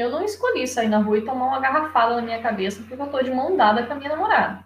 [0.00, 3.06] eu não escolhi sair na rua e tomar uma garrafada na minha cabeça porque eu
[3.06, 4.64] tô de mão dada com a minha namorada.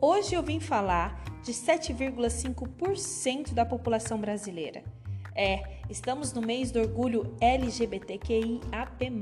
[0.00, 4.82] Hoje eu vim falar de 7,5% da população brasileira.
[5.34, 9.12] É, estamos no mês do orgulho LGBTQIAP+,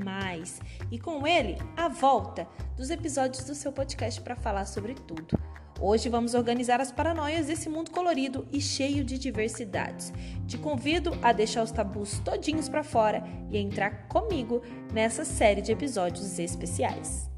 [0.91, 5.48] e com ele, a volta dos episódios do seu podcast para falar sobre tudo.
[5.81, 10.11] Hoje vamos organizar as paranoias desse mundo colorido e cheio de diversidades.
[10.45, 14.61] Te convido a deixar os tabus todinhos para fora e entrar comigo
[14.93, 17.29] nessa série de episódios especiais.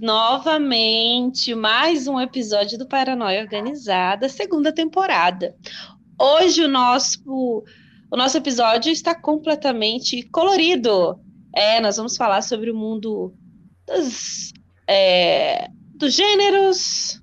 [0.00, 5.54] novamente mais um episódio do Paranoia Organizada, segunda temporada.
[6.20, 7.64] Hoje o nosso
[8.10, 11.20] o nosso episódio está completamente colorido.
[11.54, 13.34] É, nós vamos falar sobre o mundo
[13.88, 14.52] dos,
[14.86, 17.20] é, dos gêneros,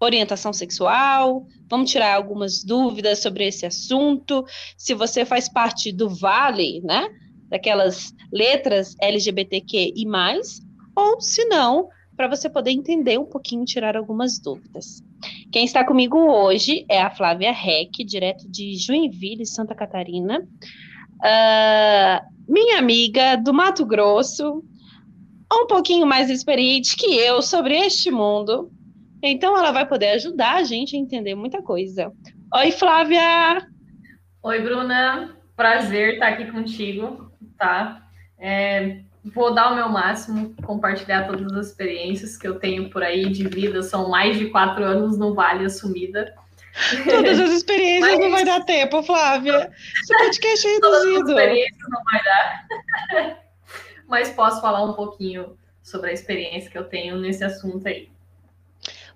[0.00, 1.46] orientação sexual.
[1.68, 4.44] Vamos tirar algumas dúvidas sobre esse assunto.
[4.76, 7.08] Se você faz parte do Vale, né?
[7.48, 10.60] Daquelas letras LGBTQ e mais,
[10.94, 15.02] ou se não, para você poder entender um pouquinho, tirar algumas dúvidas.
[15.50, 20.40] Quem está comigo hoje é a Flávia Reck, direto de Joinville, Santa Catarina.
[21.20, 24.62] Uh, minha amiga do Mato Grosso,
[25.52, 28.70] um pouquinho mais experiente que eu sobre este mundo.
[29.22, 32.12] Então ela vai poder ajudar a gente a entender muita coisa.
[32.54, 33.66] Oi, Flávia!
[34.42, 35.36] Oi, Bruna.
[35.56, 38.02] Prazer estar aqui contigo, tá?
[38.38, 43.28] É, vou dar o meu máximo, compartilhar todas as experiências que eu tenho por aí
[43.28, 43.82] de vida.
[43.82, 46.32] São mais de quatro anos no Vale assumida.
[47.04, 48.20] Todas as experiências Mas...
[48.20, 49.72] não vai dar tempo, Flávia.
[50.00, 50.80] Esse podcast é reduzido.
[50.80, 53.38] Todas as experiências não vai dar.
[54.08, 58.08] Mas posso falar um pouquinho sobre a experiência que eu tenho nesse assunto aí.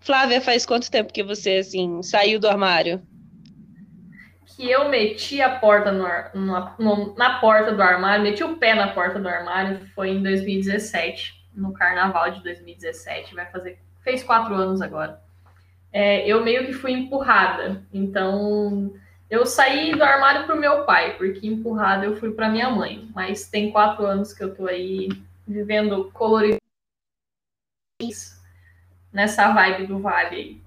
[0.00, 3.02] Flávia, faz quanto tempo que você assim saiu do armário?
[4.56, 6.04] que eu meti a porta no,
[6.46, 6.76] na,
[7.16, 11.72] na porta do armário, meti o pé na porta do armário, foi em 2017, no
[11.72, 15.20] carnaval de 2017, vai fazer, fez quatro anos agora.
[15.92, 18.92] É, eu meio que fui empurrada, então
[19.32, 23.08] eu saí do armário para o meu pai, porque empurrada eu fui para minha mãe,
[23.14, 25.08] mas tem quatro anos que eu tô aí
[25.48, 26.58] vivendo colorido
[29.10, 30.60] nessa vibe do vale aí.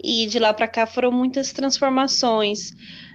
[0.00, 2.70] E de lá para cá foram muitas transformações,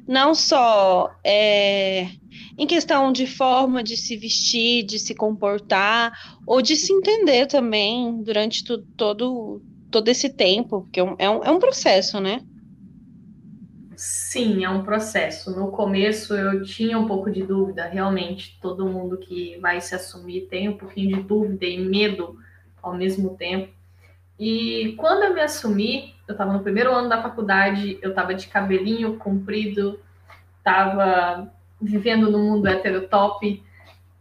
[0.05, 2.09] não só é,
[2.57, 6.11] em questão de forma de se vestir, de se comportar,
[6.45, 11.49] ou de se entender também durante tu, todo, todo esse tempo, porque é um, é
[11.49, 12.41] um processo, né?
[13.97, 15.57] Sim, é um processo.
[15.57, 18.57] No começo eu tinha um pouco de dúvida, realmente.
[18.61, 22.37] Todo mundo que vai se assumir tem um pouquinho de dúvida e medo
[22.81, 23.73] ao mesmo tempo.
[24.37, 28.47] E quando eu me assumi, eu estava no primeiro ano da faculdade, eu estava de
[28.47, 29.99] cabelinho comprido,
[30.57, 31.49] estava
[31.81, 33.63] vivendo no mundo heterotop.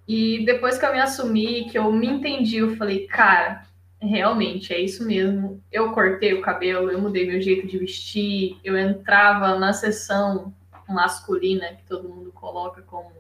[0.07, 3.67] E depois que eu me assumi, que eu me entendi, eu falei, cara,
[4.07, 5.63] realmente é isso mesmo.
[5.71, 10.55] Eu cortei o cabelo, eu mudei meu jeito de vestir, eu entrava na sessão
[10.89, 13.11] masculina, que todo mundo coloca como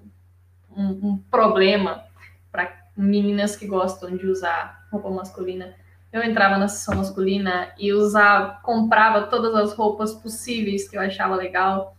[0.77, 2.05] um, um problema
[2.53, 5.75] para meninas que gostam de usar roupa masculina
[6.15, 11.35] eu entrava na sessão masculina e usava, comprava todas as roupas possíveis que eu achava
[11.35, 11.97] legal.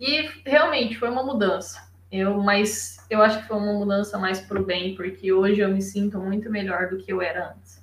[0.00, 1.83] E realmente foi uma mudança.
[2.14, 5.82] Eu, mas eu acho que foi uma mudança mais pro bem, porque hoje eu me
[5.82, 7.82] sinto muito melhor do que eu era antes.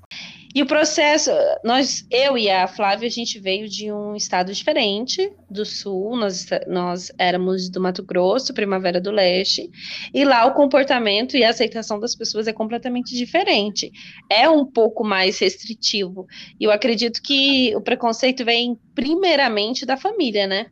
[0.55, 1.29] E o processo,
[1.65, 6.47] nós, eu e a Flávia, a gente veio de um estado diferente do sul, nós,
[6.65, 9.69] nós éramos do Mato Grosso, Primavera do Leste,
[10.13, 13.91] e lá o comportamento e a aceitação das pessoas é completamente diferente.
[14.29, 16.25] É um pouco mais restritivo.
[16.57, 20.67] E eu acredito que o preconceito vem primeiramente da família, né?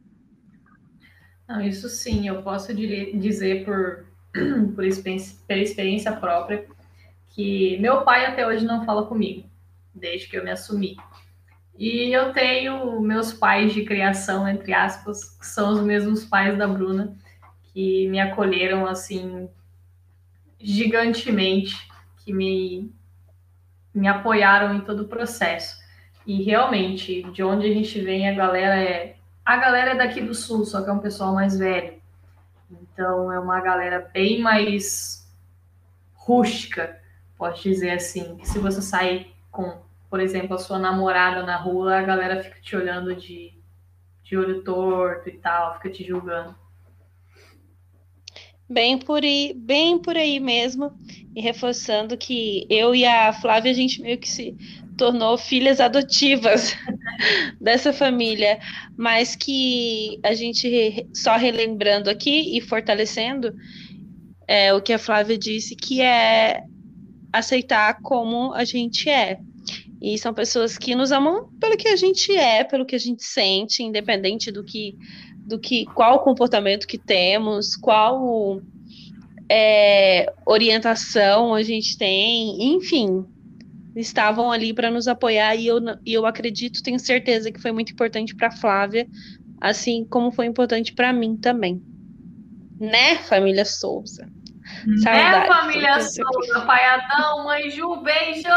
[1.50, 4.06] Não, isso sim, eu posso dizer por,
[4.76, 6.68] por experiência, por experiência própria
[7.32, 9.50] que meu pai até hoje não fala comigo
[9.96, 10.96] desde que eu me assumi.
[11.76, 16.68] E eu tenho meus pais de criação, entre aspas, que são os mesmos pais da
[16.68, 17.18] Bruna,
[17.74, 19.50] que me acolheram assim
[20.60, 22.94] gigantemente, que me,
[23.94, 25.80] me apoiaram em todo o processo.
[26.28, 29.16] E realmente, de onde a gente vem, a galera é.
[29.50, 32.00] A galera é daqui do sul, só que é um pessoal mais velho.
[32.70, 35.28] Então é uma galera bem mais
[36.14, 37.02] rústica,
[37.36, 38.38] pode dizer assim.
[38.38, 42.62] Que se você sair com por exemplo, a sua namorada na rua, a galera fica
[42.62, 43.52] te olhando de,
[44.24, 46.56] de olho torto e tal, fica te julgando.
[48.70, 50.94] Bem por aí, bem por aí mesmo,
[51.36, 54.56] e reforçando que eu e a Flávia, a gente meio que se
[54.96, 56.76] tornou filhas adotivas
[57.60, 58.60] dessa família,
[58.98, 63.54] mas que a gente só relembrando aqui e fortalecendo
[64.48, 66.64] é, o que a Flávia disse, que é
[67.32, 69.40] aceitar como a gente é.
[70.02, 73.24] E são pessoas que nos amam pelo que a gente é, pelo que a gente
[73.24, 74.96] sente, independente do que,
[75.46, 78.62] do que qual comportamento que temos, qual
[79.50, 83.26] é, orientação a gente tem, enfim,
[83.96, 87.92] estavam ali para nos apoiar e eu, e eu acredito, tenho certeza que foi muito
[87.92, 89.08] importante para Flávia,
[89.60, 91.82] assim como foi importante para mim também.
[92.80, 94.30] Né, família Souza?
[94.86, 98.48] Né, Saudade, é, família Souza, Pai Adão, Mãe Ju, beijo!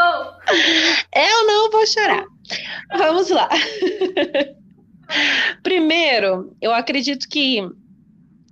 [1.14, 2.25] Eu não vou chorar.
[2.96, 3.49] Vamos lá.
[5.62, 7.61] Primeiro, eu acredito que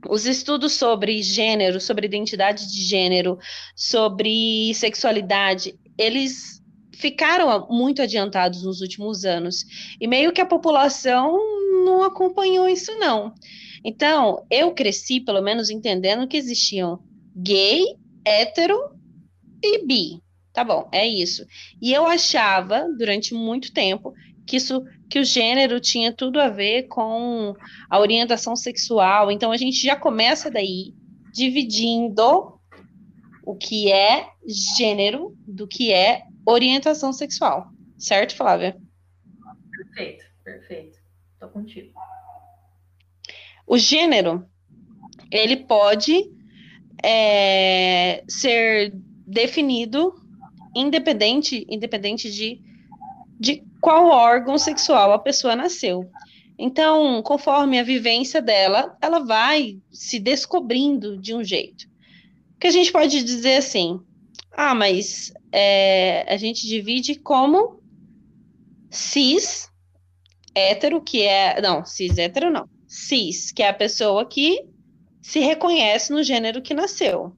[0.08, 3.38] os estudos sobre gênero, sobre identidade de gênero,
[3.76, 6.59] sobre sexualidade, eles
[7.00, 9.64] ficaram muito adiantados nos últimos anos.
[10.00, 11.36] E meio que a população
[11.84, 13.32] não acompanhou isso, não.
[13.84, 17.00] Então, eu cresci, pelo menos, entendendo que existiam
[17.34, 17.82] gay,
[18.24, 18.78] hétero
[19.62, 20.20] e bi.
[20.52, 21.46] Tá bom, é isso.
[21.80, 24.12] E eu achava, durante muito tempo,
[24.46, 27.54] que isso que o gênero tinha tudo a ver com
[27.88, 29.30] a orientação sexual.
[29.30, 30.92] Então a gente já começa daí
[31.32, 32.58] dividindo
[33.44, 34.28] o que é
[34.76, 37.70] gênero do que é orientação sexual.
[37.98, 38.76] Certo, Flávia?
[39.70, 40.98] Perfeito, perfeito.
[41.38, 41.92] Tô contigo.
[43.66, 44.46] O gênero,
[45.30, 46.30] ele pode
[47.02, 48.92] é, ser
[49.26, 50.14] definido
[50.74, 52.60] independente, independente de,
[53.38, 56.10] de qual órgão sexual a pessoa nasceu.
[56.58, 61.88] Então, conforme a vivência dela, ela vai se descobrindo de um jeito.
[62.60, 64.00] Que a gente pode dizer assim:
[64.52, 67.80] ah, mas é, a gente divide como
[68.90, 69.70] cis
[70.54, 71.60] hétero, que é.
[71.60, 72.68] Não, cis hétero não.
[72.86, 74.64] Cis, que é a pessoa que
[75.22, 77.32] se reconhece no gênero que nasceu.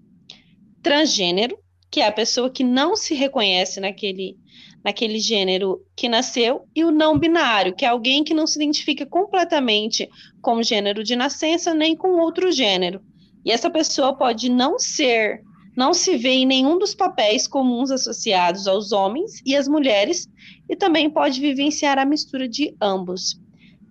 [0.83, 1.59] Transgênero,
[1.91, 4.39] que é a pessoa que não se reconhece naquele,
[4.83, 9.05] naquele gênero que nasceu, e o não binário, que é alguém que não se identifica
[9.05, 10.09] completamente
[10.41, 13.03] com o gênero de nascença nem com outro gênero.
[13.45, 15.43] E essa pessoa pode não ser,
[15.77, 20.29] não se ver em nenhum dos papéis comuns associados aos homens e às mulheres,
[20.69, 23.41] e também pode vivenciar a mistura de ambos.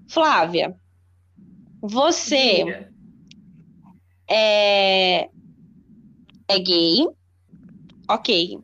[0.08, 0.76] Flávia,
[1.82, 2.88] você
[4.30, 5.28] é,
[6.48, 7.08] é gay,
[8.10, 8.60] ok.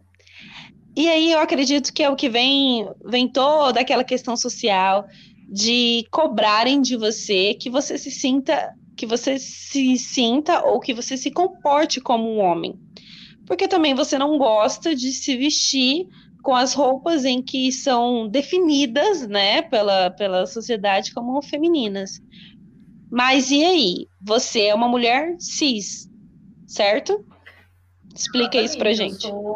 [0.95, 5.07] E aí eu acredito que é o que vem, vem toda aquela questão social
[5.49, 11.15] de cobrarem de você que você se sinta, que você se sinta ou que você
[11.15, 12.77] se comporte como um homem.
[13.47, 16.07] Porque também você não gosta de se vestir
[16.43, 22.21] com as roupas em que são definidas, né, pela, pela sociedade como femininas.
[23.09, 24.07] Mas e aí?
[24.21, 26.09] Você é uma mulher cis,
[26.67, 27.25] certo?
[28.13, 29.25] Explica isso pra gente.
[29.25, 29.55] Eu sou,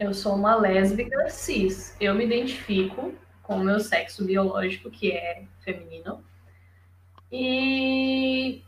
[0.00, 1.96] eu sou uma lésbica cis.
[2.00, 6.24] Eu me identifico com o meu sexo biológico, que é feminino.
[7.30, 8.62] E,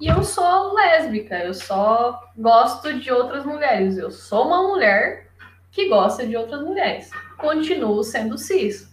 [0.00, 3.98] e eu sou lésbica, eu só gosto de outras mulheres.
[3.98, 5.30] Eu sou uma mulher
[5.70, 7.10] que gosta de outras mulheres.
[7.36, 8.90] Continuo sendo cis.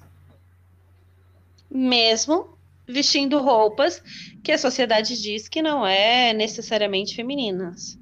[1.72, 4.04] Mesmo vestindo roupas
[4.44, 7.98] que a sociedade diz que não é necessariamente femininas.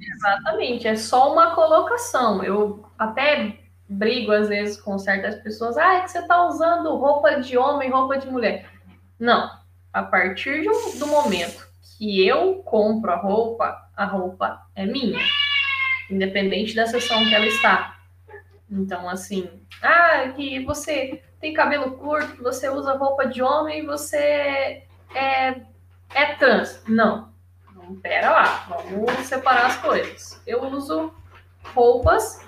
[0.00, 2.44] Exatamente, é só uma colocação.
[2.44, 3.58] Eu até
[3.88, 7.90] brigo às vezes com certas pessoas, ah, é que você está usando roupa de homem,
[7.90, 8.70] roupa de mulher.
[9.18, 9.50] Não,
[9.92, 11.69] a partir um, do momento
[12.00, 15.20] que eu compro a roupa, a roupa é minha,
[16.08, 18.00] independente da seção que ela está.
[18.70, 19.50] Então, assim,
[19.82, 24.82] ah, que você tem cabelo curto, que você usa roupa de homem, você
[25.14, 25.60] é,
[26.14, 26.82] é trans.
[26.88, 27.30] Não,
[28.02, 30.42] pera lá, vamos separar as coisas.
[30.46, 31.12] Eu uso
[31.74, 32.42] roupas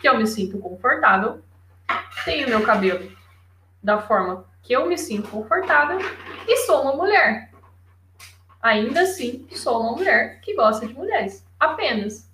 [0.00, 1.42] que eu me sinto confortável,
[2.24, 3.12] tenho meu cabelo
[3.82, 5.98] da forma que eu me sinto confortável
[6.48, 7.49] e sou uma mulher.
[8.62, 12.28] Ainda assim, sou uma mulher que gosta de mulheres, apenas.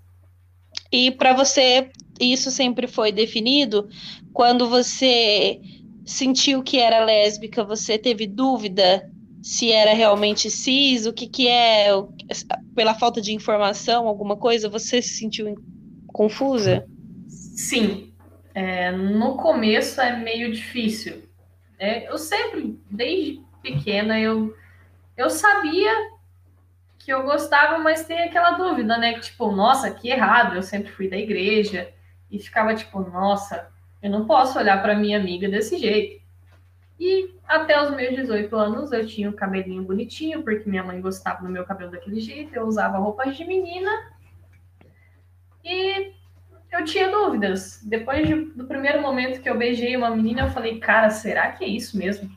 [0.91, 1.91] E para você,
[2.21, 3.89] isso sempre foi definido
[4.33, 5.61] quando você
[6.05, 9.09] sentiu que era lésbica, você teve dúvida
[9.43, 11.89] se era realmente cis, o que, que é,
[12.75, 15.55] pela falta de informação, alguma coisa, você se sentiu
[16.09, 16.85] confusa?
[17.29, 18.13] Sim.
[18.55, 21.23] É, no começo é meio difícil.
[21.79, 24.55] É, eu sempre, desde pequena, eu,
[25.17, 25.93] eu sabia
[27.07, 29.15] que eu gostava, mas tem aquela dúvida, né?
[29.15, 31.89] Que, tipo, nossa, que errado, eu sempre fui da igreja.
[32.29, 33.71] E ficava tipo, nossa,
[34.03, 36.21] Eu não posso olhar para minha amiga desse jeito.
[36.99, 41.45] E até os meus 18 anos eu tinha o cabelinho bonitinho, porque minha mãe gostava
[41.45, 43.91] do meu cabelo daquele jeito, eu usava roupas de menina.
[45.65, 46.13] E
[46.73, 47.81] eu tinha dúvidas.
[47.85, 51.65] Depois de, do primeiro momento que eu beijei uma menina, eu falei, cara, será que
[51.65, 52.29] é isso mesmo?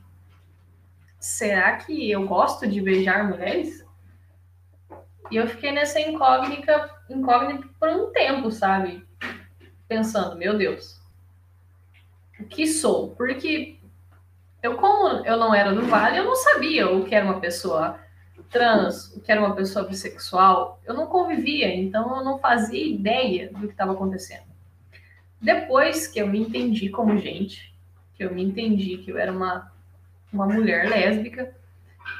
[1.19, 3.88] Será que eu gosto de beijar mulheres?
[5.31, 9.05] E eu fiquei nessa incógnita, incógnita por um tempo, sabe?
[9.88, 11.00] Pensando, meu Deus,
[12.39, 13.09] o que sou?
[13.12, 13.77] Porque
[14.62, 18.00] eu, como eu não era do Vale, eu não sabia o que era uma pessoa
[18.50, 20.79] trans, o que era uma pessoa bissexual.
[20.86, 24.50] Eu não convivia, então eu não fazia ideia do que estava acontecendo.
[25.41, 27.74] Depois que eu me entendi como gente,
[28.15, 29.71] que eu me entendi que eu era uma,
[30.33, 31.53] uma mulher lésbica,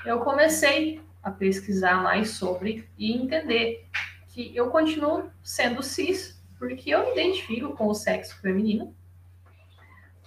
[0.06, 3.88] eu comecei a pesquisar mais sobre e entender
[4.30, 8.96] que eu continuo sendo cis, porque eu me identifico com o sexo feminino,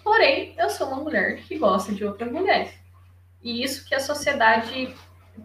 [0.02, 2.72] porém eu sou uma mulher que gosta de outras mulheres.
[3.42, 4.94] E isso que a sociedade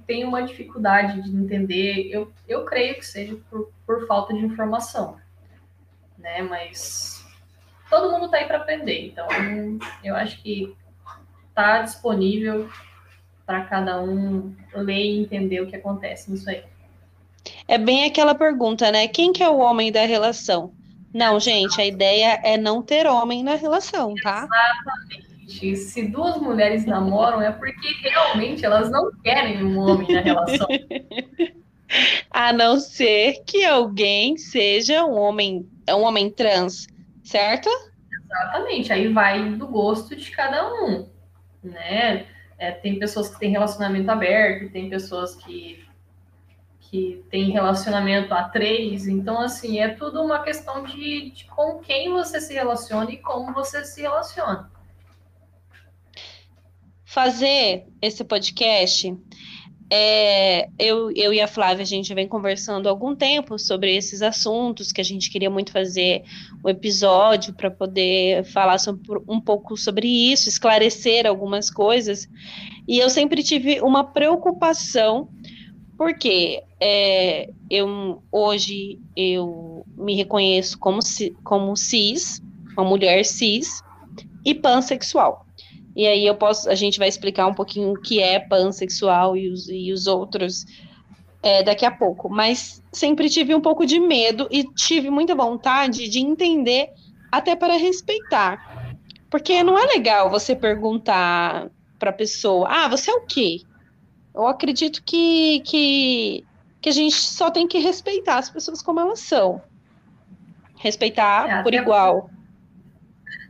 [0.05, 5.19] tem uma dificuldade de entender, eu, eu creio que seja por, por falta de informação,
[6.17, 6.41] né?
[6.41, 7.25] Mas
[7.89, 9.27] todo mundo está aí para aprender, então
[10.03, 10.75] eu acho que
[11.49, 12.69] está disponível
[13.47, 16.61] para cada um ler e entender o que acontece nisso aí.
[17.65, 19.07] É bem aquela pergunta, né?
[19.07, 20.73] Quem que é o homem da relação?
[21.13, 24.45] Não, gente, a ideia é não ter homem na relação, tá?
[24.45, 25.77] Exatamente.
[25.77, 30.67] Se duas mulheres namoram é porque realmente elas não querem um homem na relação.
[32.29, 36.85] a não ser que alguém seja um homem, um homem trans,
[37.23, 37.69] certo?
[38.25, 38.91] Exatamente.
[38.91, 41.07] Aí vai do gosto de cada um,
[41.63, 42.25] né?
[42.57, 45.85] É, tem pessoas que têm relacionamento aberto, tem pessoas que,
[46.79, 49.07] que têm relacionamento a três.
[49.07, 53.53] Então, assim, é tudo uma questão de, de com quem você se relaciona e como
[53.53, 54.71] você se relaciona.
[57.05, 59.15] Fazer esse podcast
[59.89, 64.21] é, eu, eu e a Flávia, a gente vem conversando há algum tempo sobre esses
[64.21, 66.23] assuntos, que a gente queria muito fazer
[66.63, 72.27] um episódio para poder falar sobre, um pouco sobre isso, esclarecer algumas coisas.
[72.85, 75.29] E eu sempre tive uma preocupação,
[75.97, 80.99] porque é, eu, hoje eu me reconheço como,
[81.45, 82.41] como cis,
[82.73, 83.81] uma mulher cis
[84.43, 85.46] e pansexual.
[85.97, 89.49] E aí eu posso, a gente vai explicar um pouquinho o que é pansexual e
[89.49, 90.63] os, e os outros
[91.41, 92.29] é, daqui a pouco.
[92.29, 96.89] Mas sempre tive um pouco de medo e tive muita vontade de entender,
[97.31, 98.95] até para respeitar.
[99.27, 103.61] Porque não é legal você perguntar para a pessoa, ah, você é o quê?
[104.35, 106.45] Eu acredito que, que,
[106.79, 109.59] que a gente só tem que respeitar as pessoas como elas são.
[110.75, 112.29] Respeitar é, por igual.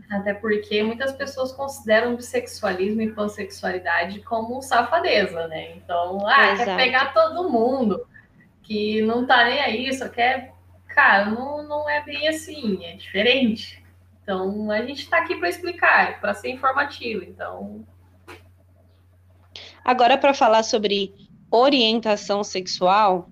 [0.10, 5.76] Até porque muitas pessoas consideram bissexualismo e pansexualidade como safadeza, né?
[5.76, 6.66] Então, ah, Exato.
[6.66, 8.08] quer pegar todo mundo
[8.64, 10.54] que não tá nem aí, só quer.
[10.88, 13.84] Cara, não, não é bem assim, é diferente.
[14.24, 17.24] Então, a gente está aqui para explicar, para ser informativo.
[17.24, 17.86] Então.
[19.84, 21.14] Agora, para falar sobre
[21.52, 23.30] orientação sexual,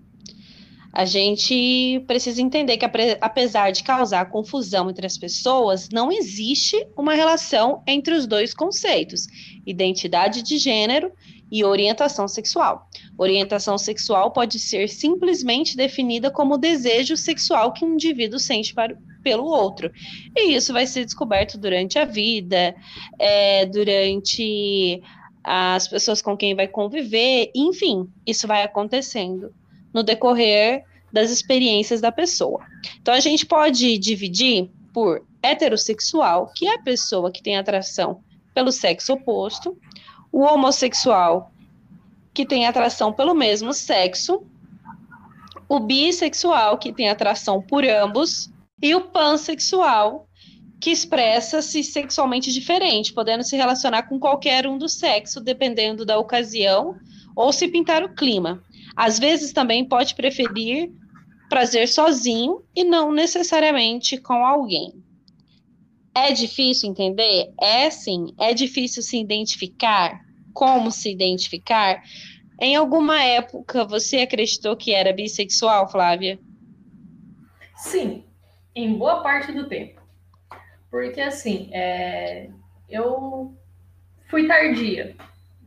[0.96, 2.86] a gente precisa entender que,
[3.20, 9.28] apesar de causar confusão entre as pessoas, não existe uma relação entre os dois conceitos,
[9.66, 11.12] identidade de gênero
[11.52, 12.90] e orientação sexual.
[13.18, 19.44] Orientação sexual pode ser simplesmente definida como desejo sexual que um indivíduo sente para, pelo
[19.44, 19.92] outro.
[20.34, 22.74] E isso vai ser descoberto durante a vida,
[23.20, 25.04] é, durante
[25.44, 29.54] as pessoas com quem vai conviver, enfim, isso vai acontecendo
[29.96, 32.62] no decorrer das experiências da pessoa.
[33.02, 38.20] Então, a gente pode dividir por heterossexual, que é a pessoa que tem atração
[38.54, 39.78] pelo sexo oposto,
[40.34, 41.50] o homossexual,
[42.34, 44.44] que tem atração pelo mesmo sexo,
[45.70, 50.28] o bissexual, que tem atração por ambos, e o pansexual,
[50.82, 56.98] que expressa-se sexualmente diferente, podendo se relacionar com qualquer um do sexo, dependendo da ocasião,
[57.34, 58.62] ou se pintar o clima.
[58.96, 60.92] Às vezes também pode preferir
[61.50, 64.94] prazer sozinho e não necessariamente com alguém.
[66.14, 67.52] É difícil entender?
[67.60, 68.34] É sim.
[68.40, 70.22] É difícil se identificar?
[70.54, 72.02] Como se identificar?
[72.60, 76.40] Em alguma época você acreditou que era bissexual, Flávia?
[77.76, 78.24] Sim,
[78.74, 80.02] em boa parte do tempo.
[80.90, 82.50] Porque assim, é...
[82.90, 83.54] eu
[84.30, 85.18] fui tardia.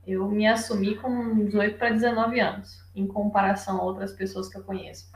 [0.09, 4.65] Eu me assumi com 18 para 19 anos em comparação a outras pessoas que eu
[4.65, 5.13] conheço.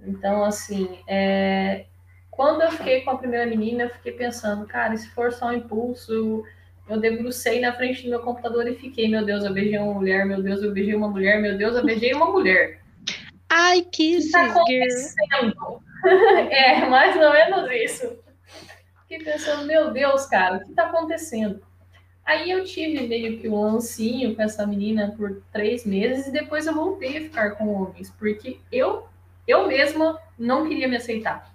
[0.00, 1.84] Então, assim, é...
[2.30, 5.52] quando eu fiquei com a primeira menina, eu fiquei pensando, cara, se for só um
[5.52, 6.42] impulso,
[6.88, 10.24] eu, debrucei na frente do meu computador e fiquei, meu Deus, eu beijei uma mulher,
[10.24, 12.80] meu Deus, eu beijei uma mulher, meu Deus, eu beijei uma mulher.
[13.50, 15.82] Ai, que isso, tá acontecendo?
[16.50, 18.18] é, mais ou menos isso.
[19.02, 21.60] Fiquei pensando, meu Deus, cara, o que tá acontecendo?
[22.24, 26.66] Aí eu tive meio que um lancinho com essa menina por três meses e depois
[26.66, 29.06] eu voltei a ficar com homens, porque eu,
[29.46, 31.52] eu mesma não queria me aceitar.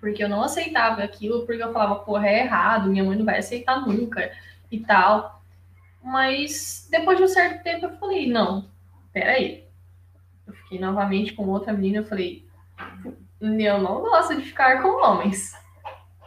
[0.00, 3.38] Porque eu não aceitava aquilo, porque eu falava, porra, é errado, minha mãe não vai
[3.38, 4.32] aceitar nunca
[4.70, 5.42] e tal.
[6.02, 8.66] Mas depois de um certo tempo eu falei, não,
[9.12, 9.64] peraí.
[10.46, 12.46] Eu fiquei novamente com outra menina, eu falei,
[13.40, 15.52] eu não gosto de ficar com homens.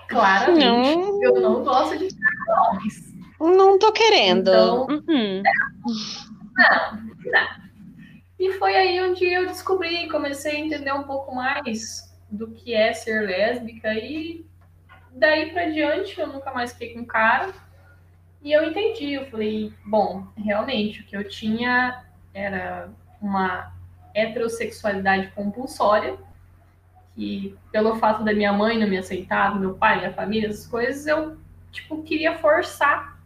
[0.07, 1.23] Claramente, não.
[1.23, 3.06] eu não gosto de ficar com homens.
[3.39, 4.49] Não tô querendo.
[4.49, 5.43] Então, uh -uh.
[6.55, 7.67] Não, não.
[8.39, 12.93] E foi aí onde eu descobri, comecei a entender um pouco mais do que é
[12.93, 14.45] ser lésbica e
[15.11, 17.51] daí para diante eu nunca mais fiquei com cara.
[18.43, 22.03] E eu entendi, eu falei, bom, realmente o que eu tinha
[22.33, 22.89] era
[23.19, 23.73] uma
[24.13, 26.17] heterossexualidade compulsória,
[27.15, 30.67] que pelo fato da minha mãe não me aceitar, do meu pai, minha família, essas
[30.67, 31.37] coisas, eu
[31.71, 33.16] tipo queria forçar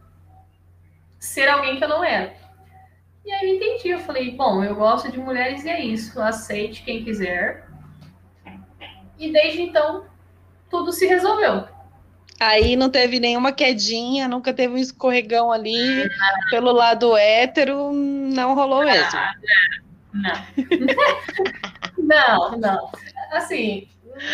[1.21, 2.33] ser alguém que eu não era.
[3.23, 6.83] E aí eu entendi, eu falei, bom, eu gosto de mulheres e é isso, aceite
[6.83, 7.67] quem quiser.
[9.17, 10.05] E desde então,
[10.69, 11.67] tudo se resolveu.
[12.39, 16.09] Aí não teve nenhuma quedinha, nunca teve um escorregão ali
[16.49, 19.19] pelo lado hétero, não rolou mesmo.
[20.11, 20.33] Não,
[22.51, 22.91] não, não.
[23.31, 23.87] Assim,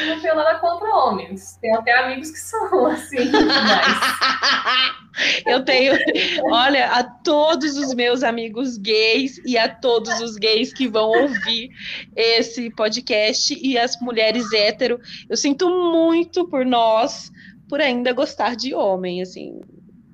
[0.08, 1.58] não tenho nada contra homens.
[1.62, 4.98] Tenho até amigos que são assim, mas...
[5.48, 5.94] Eu tenho,
[6.44, 11.72] olha, a todos os meus amigos gays e a todos os gays que vão ouvir
[12.16, 17.32] esse podcast e as mulheres hétero, eu sinto muito por nós,
[17.68, 19.60] por ainda gostar de homem, assim,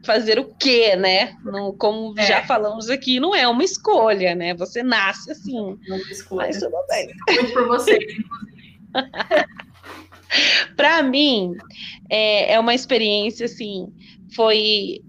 [0.05, 1.35] fazer o quê, né?
[1.43, 2.25] Não, como é.
[2.25, 4.53] já falamos aqui, não é uma escolha, né?
[4.55, 5.77] Você nasce assim.
[5.87, 6.47] Não é uma escolha.
[6.47, 7.09] Mas tudo bem.
[7.29, 8.62] Muito por você, inclusive.
[10.75, 11.53] para mim,
[12.09, 13.87] é, é uma experiência assim.
[14.35, 15.01] Foi.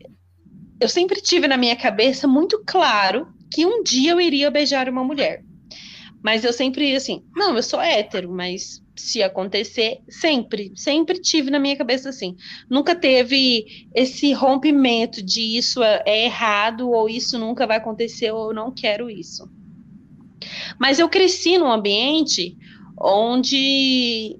[0.80, 5.04] Eu sempre tive na minha cabeça muito claro que um dia eu iria beijar uma
[5.04, 5.42] mulher.
[6.22, 11.58] Mas eu sempre, assim, não, eu sou hétero, mas se acontecer, sempre, sempre tive na
[11.58, 12.34] minha cabeça assim.
[12.68, 18.48] Nunca teve esse rompimento de isso é, é errado, ou isso nunca vai acontecer, ou
[18.48, 19.48] eu não quero isso.
[20.78, 22.56] Mas eu cresci num ambiente
[22.98, 24.36] onde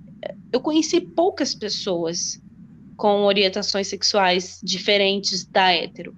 [0.52, 2.40] eu conheci poucas pessoas
[2.96, 6.14] com orientações sexuais diferentes da hétero.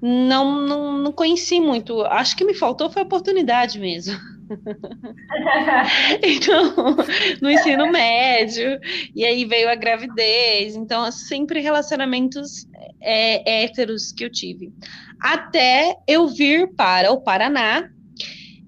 [0.00, 2.02] Não, não, não conheci muito.
[2.02, 4.18] Acho que me faltou foi oportunidade mesmo.
[6.22, 6.96] então,
[7.40, 8.78] no ensino médio,
[9.14, 10.76] e aí veio a gravidez.
[10.76, 12.66] Então, sempre relacionamentos
[13.00, 14.72] é, héteros que eu tive.
[15.20, 17.90] Até eu vir para o Paraná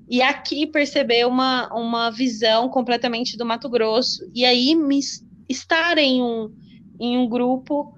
[0.08, 5.00] e aqui perceber uma, uma visão completamente do Mato Grosso, e aí me,
[5.48, 6.52] estar em um,
[7.00, 7.94] em um grupo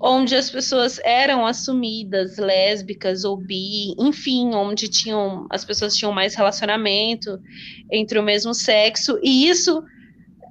[0.00, 6.34] onde as pessoas eram assumidas lésbicas ou bi, enfim, onde tinham as pessoas tinham mais
[6.34, 7.38] relacionamento
[7.90, 9.82] entre o mesmo sexo, e isso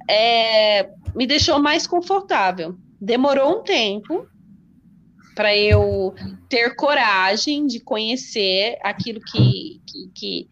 [0.09, 2.75] é, me deixou mais confortável.
[2.99, 4.27] Demorou um tempo
[5.35, 6.13] para eu
[6.47, 10.47] ter coragem de conhecer aquilo que, que, que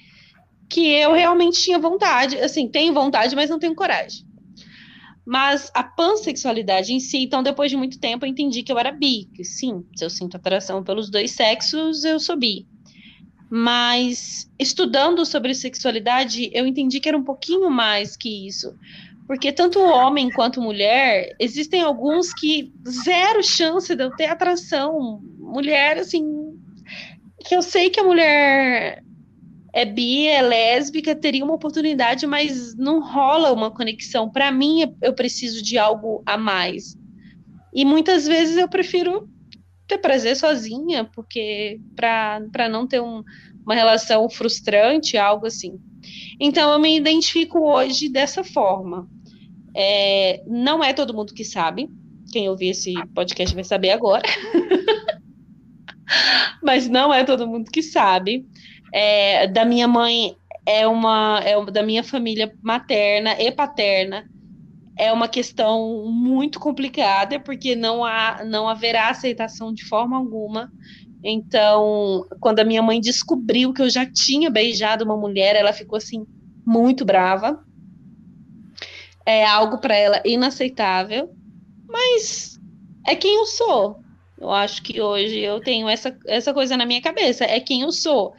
[0.71, 4.25] que eu realmente tinha vontade, assim, tenho vontade, mas não tenho coragem.
[5.25, 8.89] Mas a pansexualidade em si, então, depois de muito tempo, eu entendi que eu era
[8.89, 12.65] bi, que sim, se eu sinto atração pelos dois sexos, eu sou bi.
[13.49, 18.73] Mas estudando sobre sexualidade, eu entendi que era um pouquinho mais que isso.
[19.27, 25.21] Porque tanto homem quanto mulher, existem alguns que zero chance de eu ter atração.
[25.37, 26.23] Mulher, assim,
[27.45, 29.03] que eu sei que a mulher
[29.73, 34.29] é bi, é lésbica, teria uma oportunidade, mas não rola uma conexão.
[34.29, 36.97] Para mim, eu preciso de algo a mais.
[37.73, 39.29] E muitas vezes eu prefiro
[39.87, 43.23] ter prazer sozinha, porque para não ter um,
[43.65, 45.79] uma relação frustrante, algo assim.
[46.39, 49.07] Então, eu me identifico hoje dessa forma.
[49.73, 51.89] É, não é todo mundo que sabe.
[52.33, 54.23] Quem ouvir esse podcast vai saber agora.
[56.61, 58.45] Mas não é todo mundo que sabe
[58.93, 64.25] é, da minha mãe é uma é da minha família materna e paterna
[64.97, 70.71] é uma questão muito complicada porque não há não haverá aceitação de forma alguma
[71.23, 75.97] então quando a minha mãe descobriu que eu já tinha beijado uma mulher ela ficou
[75.97, 76.25] assim
[76.65, 77.63] muito brava
[79.25, 81.29] é algo para ela inaceitável,
[81.87, 82.59] mas
[83.07, 83.99] é quem eu sou.
[84.39, 87.91] Eu acho que hoje eu tenho essa, essa coisa na minha cabeça, é quem eu
[87.91, 88.33] sou.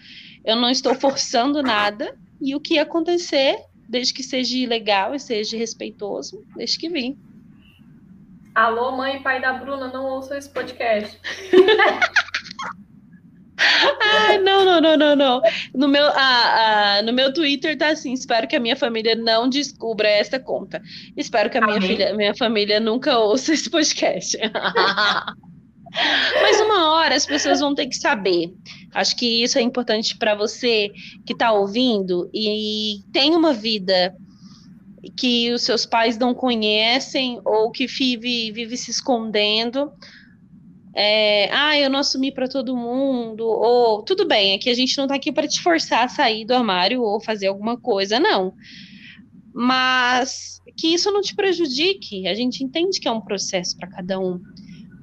[0.44, 3.57] Eu não estou forçando nada, e o que acontecer,
[3.88, 7.16] desde que seja legal e seja respeitoso, desde que vim.
[8.55, 11.18] Alô, mãe e pai da Bruna, não ouçam esse podcast.
[14.00, 15.42] Ai, não, não, não, não, não.
[15.74, 19.48] No meu, ah, ah, no meu Twitter tá assim: espero que a minha família não
[19.48, 20.83] descubra esta conta.
[21.16, 24.37] Espero que a minha, filha, minha família nunca ouça esse podcast.
[26.42, 28.52] Mas uma hora as pessoas vão ter que saber.
[28.94, 30.90] Acho que isso é importante para você
[31.24, 34.14] que está ouvindo e tem uma vida
[35.16, 39.90] que os seus pais não conhecem ou que vive, vive se escondendo.
[40.94, 45.05] É, ah, eu não assumi para todo mundo, ou tudo bem, que a gente não
[45.05, 48.52] está aqui para te forçar a sair do armário ou fazer alguma coisa, não.
[49.55, 54.20] Mas que isso não te prejudique, a gente entende que é um processo para cada
[54.20, 54.38] um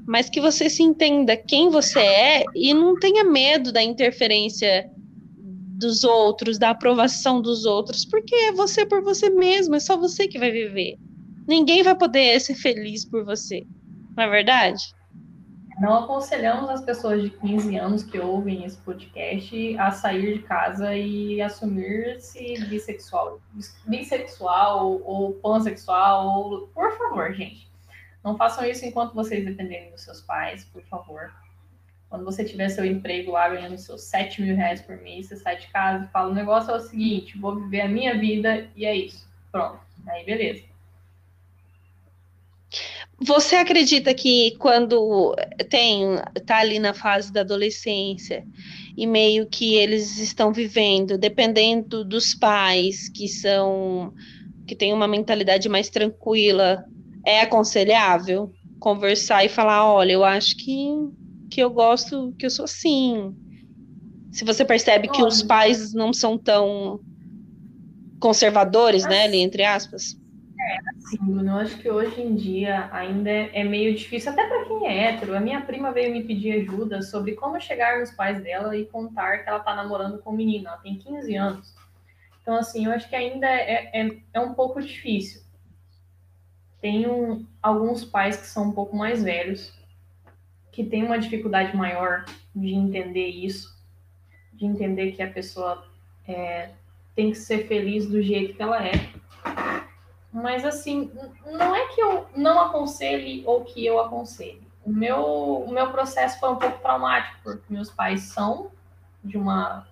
[0.09, 4.89] mas que você se entenda quem você é e não tenha medo da interferência
[5.77, 10.27] dos outros, da aprovação dos outros, porque é você por você mesmo, é só você
[10.27, 10.97] que vai viver.
[11.47, 13.63] Ninguém vai poder ser feliz por você.
[14.17, 14.81] Não é verdade?
[15.79, 20.95] Não aconselhamos as pessoas de 15 anos que ouvem esse podcast a sair de casa
[20.95, 23.39] e assumir-se bissexual,
[23.85, 26.27] bissexual ou pansexual.
[26.27, 26.67] Ou...
[26.69, 27.68] Por favor, gente
[28.23, 31.31] não façam isso enquanto vocês dependerem dos seus pais, por favor.
[32.09, 35.57] Quando você tiver seu emprego lá ganhando seus 7 mil reais por mês, você sai
[35.57, 38.85] de casa e fala: o negócio é o seguinte, vou viver a minha vida e
[38.85, 39.27] é isso.
[39.51, 39.79] Pronto.
[40.07, 40.63] Aí beleza.
[43.21, 45.35] Você acredita que quando
[45.69, 48.45] tem tá ali na fase da adolescência
[48.97, 54.13] e meio que eles estão vivendo, dependendo dos pais que são
[54.65, 56.85] que têm uma mentalidade mais tranquila,
[57.29, 60.87] é aconselhável conversar e falar, olha, eu acho que,
[61.51, 63.35] que eu gosto, que eu sou assim.
[64.31, 66.99] Se você percebe que os pais não são tão
[68.19, 70.17] conservadores, né, ali, entre aspas.
[70.59, 74.87] É, assim, eu acho que hoje em dia ainda é meio difícil, até para quem
[74.87, 75.35] é hétero.
[75.35, 79.39] A minha prima veio me pedir ajuda sobre como chegar nos pais dela e contar
[79.39, 80.67] que ela tá namorando com um menino.
[80.67, 81.73] Ela tem 15 anos.
[82.41, 85.41] Então, assim, eu acho que ainda é, é, é um pouco difícil.
[86.81, 89.73] Tenho alguns pais que são um pouco mais velhos,
[90.71, 93.77] que têm uma dificuldade maior de entender isso,
[94.53, 95.85] de entender que a pessoa
[96.27, 96.71] é,
[97.15, 98.93] tem que ser feliz do jeito que ela é.
[100.31, 101.11] Mas, assim,
[101.45, 104.61] não é que eu não aconselhe ou que eu aconselhe.
[104.85, 105.23] O meu,
[105.67, 108.71] o meu processo foi um pouco traumático, porque meus pais são
[109.23, 109.87] de uma,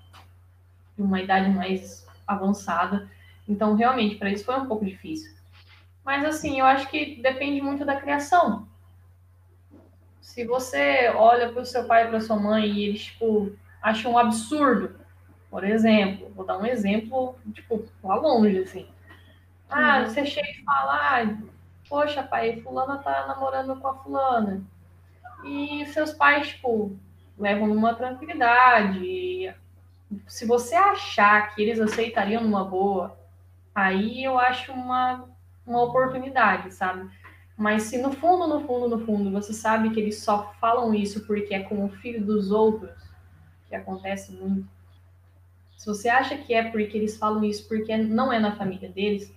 [0.96, 3.10] de uma idade mais avançada.
[3.48, 5.37] Então, realmente, para eles foi um pouco difícil.
[6.08, 8.66] Mas assim, eu acho que depende muito da criação.
[10.22, 14.14] Se você olha para o seu pai e para sua mãe e eles tipo acham
[14.14, 14.96] um absurdo,
[15.52, 18.88] por exemplo, vou dar um exemplo, tipo, lá longe assim.
[19.70, 20.06] Ah, uhum.
[20.06, 21.38] você chega e fala, ah,
[21.90, 24.64] poxa, pai, fulana tá namorando com a fulana.
[25.44, 26.98] E seus pais, tipo,
[27.38, 29.54] levam numa tranquilidade.
[30.26, 33.20] Se você achar que eles aceitariam numa boa,
[33.76, 35.36] aí eu acho uma
[35.68, 37.10] uma oportunidade, sabe?
[37.58, 41.26] Mas se no fundo, no fundo, no fundo, você sabe que eles só falam isso
[41.26, 42.92] porque é com o filho dos outros,
[43.68, 44.68] que acontece muito.
[45.76, 49.32] Se você acha que é porque eles falam isso porque não é na família deles,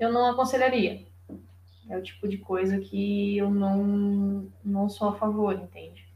[0.00, 1.06] eu não aconselharia.
[1.88, 6.06] É o tipo de coisa que eu não, não sou a favor, entende?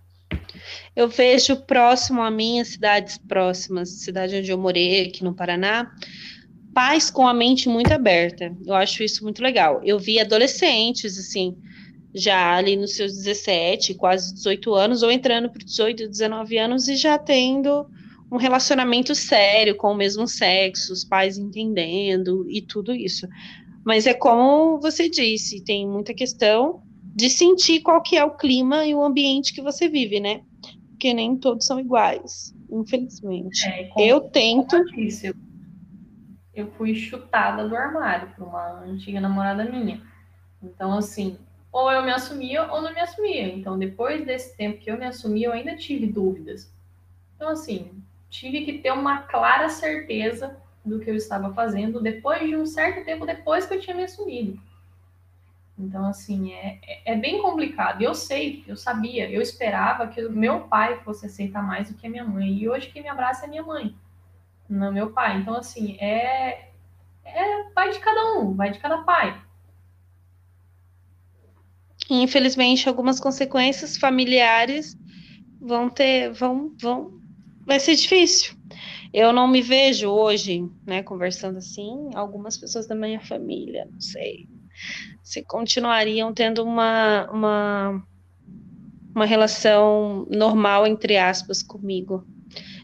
[0.94, 5.90] Eu vejo próximo a mim, cidades próximas, cidade onde eu morei, aqui no Paraná,
[6.74, 8.54] pais com a mente muito aberta.
[8.66, 9.80] Eu acho isso muito legal.
[9.84, 11.56] Eu vi adolescentes, assim,
[12.14, 16.96] já ali nos seus 17, quase 18 anos, ou entrando para 18, 19 anos e
[16.96, 17.86] já tendo
[18.30, 23.26] um relacionamento sério com o mesmo sexo, os pais entendendo e tudo isso.
[23.84, 26.82] Mas é como você disse, tem muita questão
[27.14, 30.40] de sentir qual que é o clima e o ambiente que você vive, né?
[30.90, 33.66] Porque nem todos são iguais, infelizmente.
[33.66, 34.76] É, eu tento.
[36.54, 40.00] Eu fui chutada do armário por uma antiga namorada minha.
[40.62, 41.38] Então, assim,
[41.70, 43.48] ou eu me assumia ou não me assumia.
[43.54, 46.72] Então, depois desse tempo que eu me assumi, eu ainda tive dúvidas.
[47.34, 52.56] Então, assim, tive que ter uma clara certeza do que eu estava fazendo depois de
[52.56, 54.60] um certo tempo depois que eu tinha me assumido.
[55.78, 58.02] Então, assim, é, é, é bem complicado.
[58.02, 62.06] Eu sei, eu sabia, eu esperava que o meu pai fosse aceitar mais do que
[62.06, 62.52] a minha mãe.
[62.52, 63.96] E hoje quem me abraça é minha mãe
[64.68, 65.38] no meu pai.
[65.38, 66.70] Então, assim, é,
[67.24, 69.40] é, vai de cada um, vai de cada pai.
[72.10, 74.96] Infelizmente, algumas consequências familiares
[75.60, 77.20] vão ter, vão, vão,
[77.66, 78.54] vai ser difícil.
[79.12, 84.48] Eu não me vejo hoje, né, conversando assim, algumas pessoas da minha família, não sei,
[85.22, 88.06] se continuariam tendo uma, uma,
[89.14, 92.26] uma relação normal, entre aspas, comigo.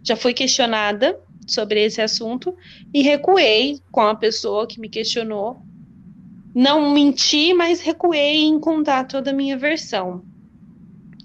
[0.02, 1.18] Já fui questionada
[1.52, 2.54] sobre esse assunto
[2.92, 5.62] e recuei com a pessoa que me questionou.
[6.54, 10.24] Não menti, mas recuei em contar toda a minha versão.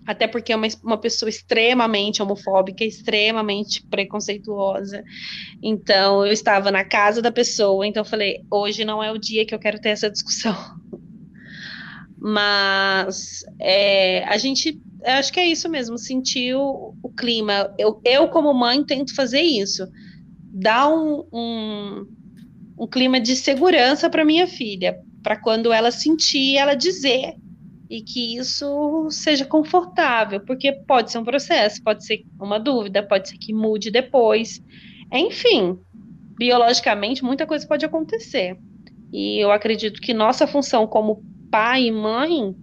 [0.06, 5.04] Até porque é uma, uma pessoa extremamente homofóbica, extremamente preconceituosa.
[5.62, 9.46] Então, eu estava na casa da pessoa, então eu falei: hoje não é o dia
[9.46, 10.56] que eu quero ter essa discussão.
[12.20, 17.74] Mas é, a gente acho que é isso mesmo, sentir o, o clima.
[17.78, 19.88] Eu, eu, como mãe, tento fazer isso
[20.54, 22.08] dar um, um,
[22.78, 27.34] um clima de segurança para minha filha, para quando ela sentir, ela dizer
[27.90, 33.30] e que isso seja confortável, porque pode ser um processo, pode ser uma dúvida, pode
[33.30, 34.64] ser que mude depois.
[35.12, 35.78] Enfim,
[36.38, 38.58] biologicamente muita coisa pode acontecer.
[39.12, 42.56] E eu acredito que nossa função como pai e mãe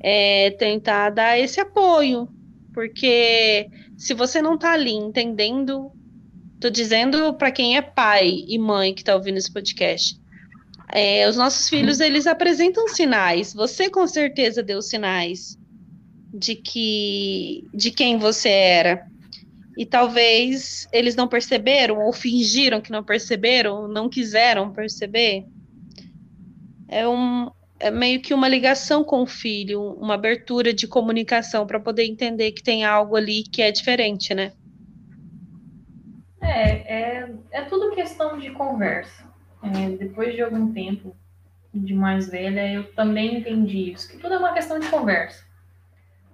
[0.00, 2.28] é tentar dar esse apoio,
[2.72, 5.90] porque se você não está ali entendendo
[6.64, 10.18] Tô dizendo para quem é pai e mãe que está ouvindo esse podcast.
[10.90, 13.52] É, os nossos filhos, eles apresentam sinais.
[13.52, 15.58] Você com certeza deu sinais
[16.32, 19.06] de que de quem você era.
[19.76, 25.44] E talvez eles não perceberam ou fingiram que não perceberam, não quiseram perceber.
[26.88, 31.78] É um é meio que uma ligação com o filho, uma abertura de comunicação para
[31.78, 34.54] poder entender que tem algo ali que é diferente, né?
[36.44, 39.24] É, é, é tudo questão de conversa.
[39.62, 41.16] É, depois de algum tempo
[41.72, 45.44] de mais velha, eu também entendi isso, que tudo é uma questão de conversa.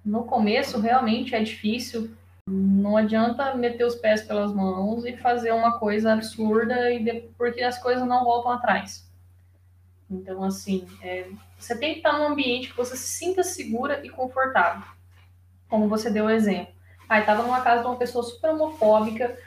[0.04, 2.10] No começo, realmente é difícil,
[2.46, 7.62] não adianta meter os pés pelas mãos e fazer uma coisa absurda e de, porque
[7.62, 9.08] as coisas não voltam atrás.
[10.10, 14.10] Então, assim, é, você tem que estar num ambiente que você se sinta segura e
[14.10, 14.82] confortável.
[15.68, 16.74] Como você deu o exemplo.
[17.08, 19.38] Aí, estava numa casa de uma pessoa super homofóbica,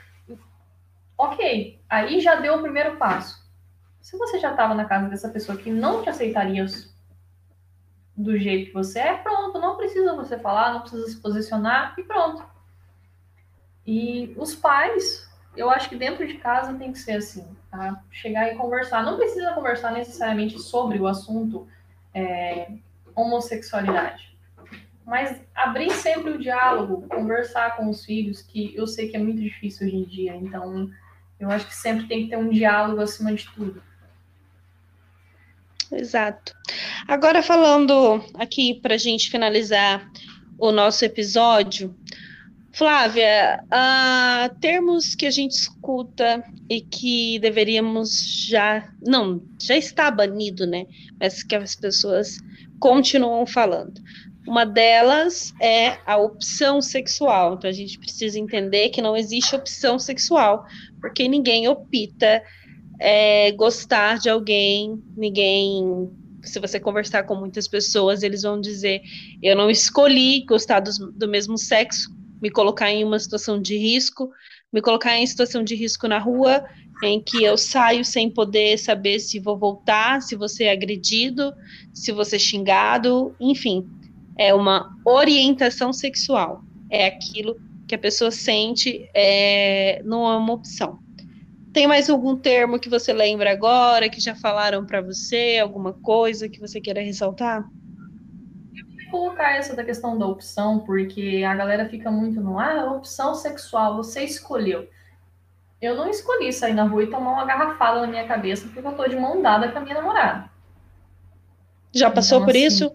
[1.16, 3.44] Ok, aí já deu o primeiro passo.
[4.00, 6.66] Se você já estava na casa dessa pessoa que não te aceitaria
[8.16, 12.02] do jeito que você é, pronto, não precisa você falar, não precisa se posicionar e
[12.02, 12.44] pronto.
[13.86, 18.02] E os pais, eu acho que dentro de casa tem que ser assim, tá?
[18.10, 19.02] Chegar e conversar.
[19.02, 21.68] Não precisa conversar necessariamente sobre o assunto
[22.12, 22.72] é,
[23.14, 24.33] homossexualidade,
[25.06, 29.40] mas abrir sempre o diálogo, conversar com os filhos, que eu sei que é muito
[29.40, 30.90] difícil hoje em dia, então
[31.38, 33.82] eu acho que sempre tem que ter um diálogo acima de tudo.
[35.92, 36.54] Exato.
[37.06, 40.10] Agora, falando aqui para a gente finalizar
[40.58, 41.94] o nosso episódio,
[42.72, 48.92] Flávia, uh, termos que a gente escuta e que deveríamos já.
[49.00, 50.84] Não, já está banido, né?
[51.20, 52.38] Mas que as pessoas
[52.80, 54.02] continuam falando.
[54.46, 57.54] Uma delas é a opção sexual.
[57.54, 60.66] Então a gente precisa entender que não existe opção sexual,
[61.00, 62.42] porque ninguém opta
[63.00, 66.10] é, gostar de alguém, ninguém.
[66.42, 69.00] Se você conversar com muitas pessoas, eles vão dizer:
[69.42, 74.30] eu não escolhi gostar do, do mesmo sexo, me colocar em uma situação de risco,
[74.70, 76.62] me colocar em situação de risco na rua,
[77.02, 81.50] em que eu saio sem poder saber se vou voltar, se vou ser agredido,
[81.94, 83.88] se vou ser xingado, enfim
[84.36, 86.62] é uma orientação sexual.
[86.90, 90.98] É aquilo que a pessoa sente, é, não é uma opção.
[91.72, 96.48] Tem mais algum termo que você lembra agora, que já falaram para você, alguma coisa
[96.48, 97.68] que você queira ressaltar?
[98.74, 103.34] Eu colocar essa da questão da opção, porque a galera fica muito no, ah, opção
[103.34, 104.88] sexual, você escolheu.
[105.80, 108.92] Eu não escolhi sair na rua e tomar uma garrafada na minha cabeça porque eu
[108.92, 110.48] tô de mão dada com a minha namorada.
[111.92, 112.93] Já passou então, por assim, isso?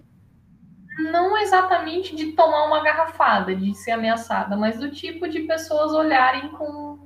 [1.00, 6.50] Não exatamente de tomar uma garrafada, de ser ameaçada, mas do tipo de pessoas olharem
[6.50, 7.00] com,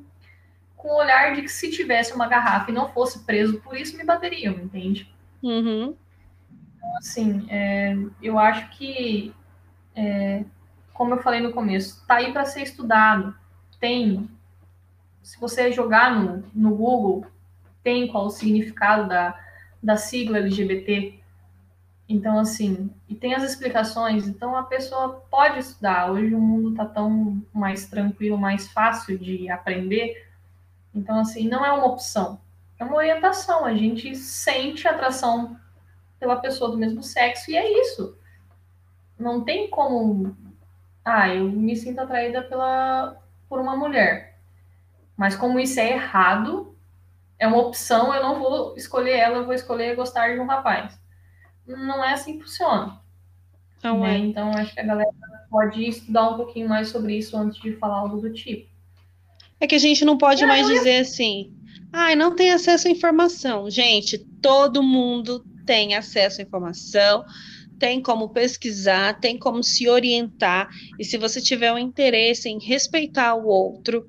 [0.75, 3.95] com o olhar de que se tivesse uma garrafa e não fosse preso por isso,
[3.95, 5.13] me bateriam, entende?
[5.41, 5.95] Uhum.
[6.75, 9.33] Então, assim, é, eu acho que,
[9.95, 10.43] é,
[10.93, 13.35] como eu falei no começo, tá aí para ser estudado.
[13.79, 14.29] Tem,
[15.21, 17.25] se você jogar no, no Google,
[17.83, 19.39] tem qual o significado da,
[19.81, 21.22] da sigla LGBT,
[22.07, 26.11] então, assim, e tem as explicações, então a pessoa pode estudar.
[26.11, 30.27] Hoje o mundo está tão mais tranquilo, mais fácil de aprender.
[30.93, 32.39] Então, assim, não é uma opção,
[32.79, 33.65] É uma orientação.
[33.65, 35.57] A gente sente atração
[36.19, 38.17] pela pessoa do mesmo sexo e é isso.
[39.17, 40.35] Não tem como.
[41.05, 43.17] Ah, eu me sinto atraída pela,
[43.49, 44.37] por uma mulher.
[45.17, 46.75] Mas como isso é errado,
[47.39, 50.99] é uma opção, eu não vou escolher ela, eu vou escolher gostar de um rapaz.
[51.67, 52.99] Não é assim que funciona.
[53.83, 54.15] Não né?
[54.15, 54.17] é.
[54.17, 55.11] Então, acho que a galera
[55.49, 58.71] pode estudar um pouquinho mais sobre isso antes de falar algo do tipo.
[59.59, 61.53] É que a gente não pode mais dizer assim,
[61.91, 63.69] ai, ah, não tem acesso à informação.
[63.69, 67.23] Gente, todo mundo tem acesso à informação,
[67.79, 73.35] tem como pesquisar, tem como se orientar, e se você tiver um interesse em respeitar
[73.35, 74.05] o outro,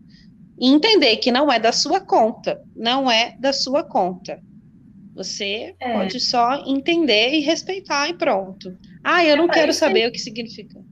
[0.60, 4.40] entender que não é da sua conta, não é da sua conta.
[5.14, 5.92] Você é.
[5.92, 8.76] pode só entender e respeitar e pronto.
[9.02, 10.08] Ah, eu é não quero saber que...
[10.08, 10.82] o que significa.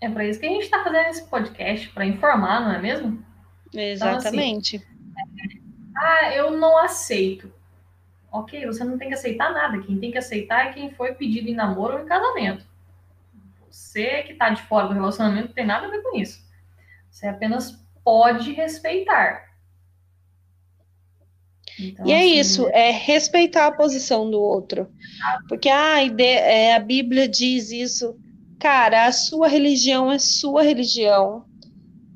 [0.00, 3.24] É para isso que a gente está fazendo esse podcast, para informar, não é mesmo?
[3.72, 4.76] Exatamente.
[4.76, 5.62] Então, assim,
[5.96, 7.52] ah, eu não aceito.
[8.30, 9.80] Ok, você não tem que aceitar nada.
[9.80, 12.66] Quem tem que aceitar é quem foi pedido em namoro ou em casamento.
[13.70, 16.44] Você que está de fora do relacionamento não tem nada a ver com isso.
[17.10, 19.51] Você apenas pode respeitar.
[21.78, 24.88] Então, e é assim, isso, é respeitar a posição do outro.
[25.48, 25.96] Porque ah,
[26.76, 28.16] a Bíblia diz isso.
[28.58, 31.44] Cara, a sua religião é sua religião.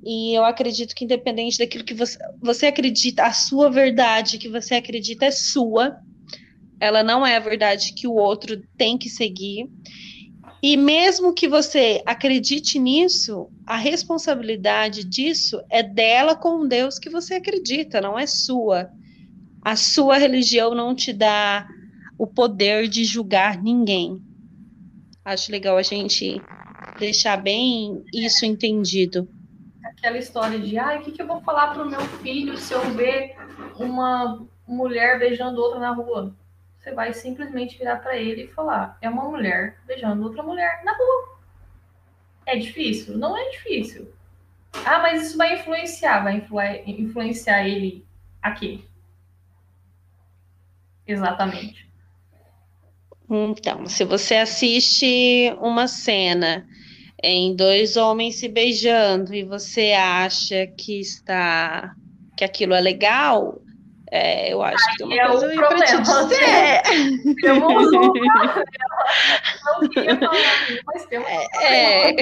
[0.05, 4.77] E eu acredito que, independente daquilo que você, você acredita, a sua verdade que você
[4.77, 5.97] acredita é sua.
[6.79, 9.69] Ela não é a verdade que o outro tem que seguir.
[10.62, 17.11] E mesmo que você acredite nisso, a responsabilidade disso é dela com o Deus que
[17.11, 18.90] você acredita, não é sua.
[19.66, 21.66] A sua religião não te dá
[22.16, 24.22] o poder de julgar ninguém.
[25.24, 26.40] Acho legal a gente
[27.00, 29.29] deixar bem isso entendido
[30.07, 32.72] aquela história de, ah, o que, que eu vou falar para o meu filho se
[32.72, 33.35] eu ver
[33.76, 36.33] uma mulher beijando outra na rua?
[36.79, 40.92] Você vai simplesmente virar para ele e falar, é uma mulher beijando outra mulher na
[40.92, 41.38] rua.
[42.46, 43.18] É difícil?
[43.18, 44.12] Não é difícil.
[44.85, 48.07] Ah, mas isso vai influenciar, vai influ influenciar ele
[48.40, 48.87] aqui.
[51.07, 51.87] Exatamente.
[53.29, 56.64] Então, se você assiste uma cena
[57.23, 61.95] em dois homens se beijando e você acha que está
[62.37, 63.61] que aquilo é legal,
[64.12, 66.83] é, eu acho que tem uma é coisa aí te dizer.
[67.42, 67.69] Eu não
[70.87, 72.14] mas tem é, é.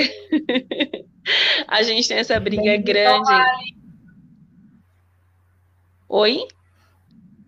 [1.68, 3.24] A gente tem essa briga grande.
[3.24, 3.74] Vale.
[6.08, 6.46] Oi?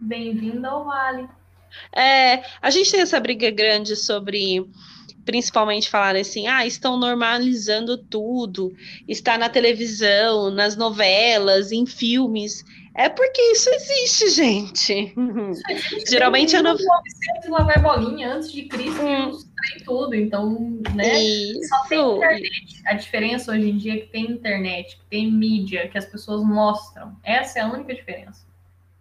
[0.01, 1.29] Bem-vindo ao Vale.
[1.95, 4.65] É, a gente tem essa briga grande sobre
[5.27, 8.73] principalmente falarem assim, ah, estão normalizando tudo,
[9.09, 12.65] está na televisão, nas novelas, em filmes.
[12.95, 15.13] É porque isso existe, gente.
[15.51, 16.11] Isso existe.
[16.11, 17.03] Geralmente a novela.
[17.49, 19.33] lá vai bolinha antes de Cristo hum.
[19.77, 20.15] e tudo.
[20.15, 21.23] Então, né?
[21.23, 21.69] Isso.
[21.69, 22.83] Só tem internet.
[22.87, 26.43] A diferença hoje em dia é que tem internet, que tem mídia, que as pessoas
[26.43, 27.15] mostram.
[27.23, 28.46] Essa é a única diferença.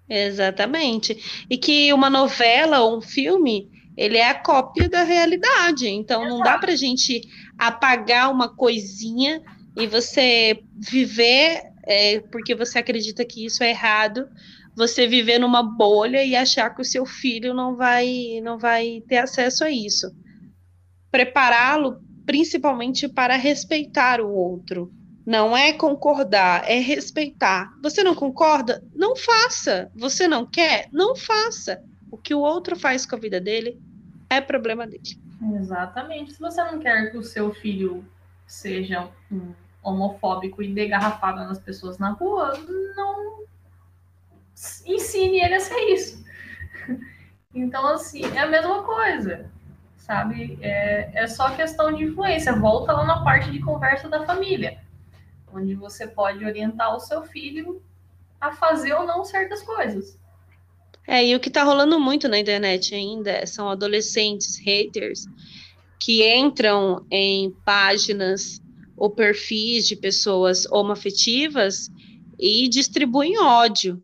[0.10, 1.46] Exatamente.
[1.50, 5.88] E que uma novela ou um filme ele é a cópia da realidade.
[5.88, 7.22] Então não dá para a gente
[7.58, 9.42] apagar uma coisinha
[9.78, 14.28] e você viver é, porque você acredita que isso é errado,
[14.76, 19.18] você viver numa bolha e achar que o seu filho não vai não vai ter
[19.18, 20.12] acesso a isso.
[21.12, 24.92] Prepará-lo principalmente para respeitar o outro.
[25.26, 27.74] Não é concordar, é respeitar.
[27.82, 28.84] Você não concorda?
[28.94, 29.92] Não faça.
[29.96, 30.88] Você não quer?
[30.92, 31.82] Não faça.
[32.12, 33.82] O que o outro faz com a vida dele
[34.30, 35.20] é problema dele.
[35.56, 36.34] Exatamente.
[36.34, 38.06] Se você não quer que o seu filho
[38.46, 42.54] seja um homofóbico e dê garrafada nas pessoas na rua,
[42.96, 43.44] não
[44.86, 46.24] ensine ele a ser isso.
[47.54, 49.50] Então, assim, é a mesma coisa,
[49.98, 50.58] sabe?
[50.62, 52.54] É, é só questão de influência.
[52.54, 54.78] Volta lá na parte de conversa da família,
[55.56, 57.82] onde você pode orientar o seu filho
[58.40, 60.18] a fazer ou não certas coisas.
[61.08, 65.26] É, e o que está rolando muito na internet ainda são adolescentes, haters,
[66.00, 68.62] que entram em páginas
[68.98, 71.90] ou perfis de pessoas homoafetivas
[72.40, 74.02] e distribuem ódio.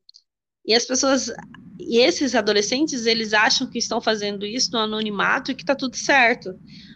[0.66, 1.32] E as pessoas,
[1.80, 5.96] e esses adolescentes, eles acham que estão fazendo isso no anonimato e que está tudo
[5.96, 6.54] certo.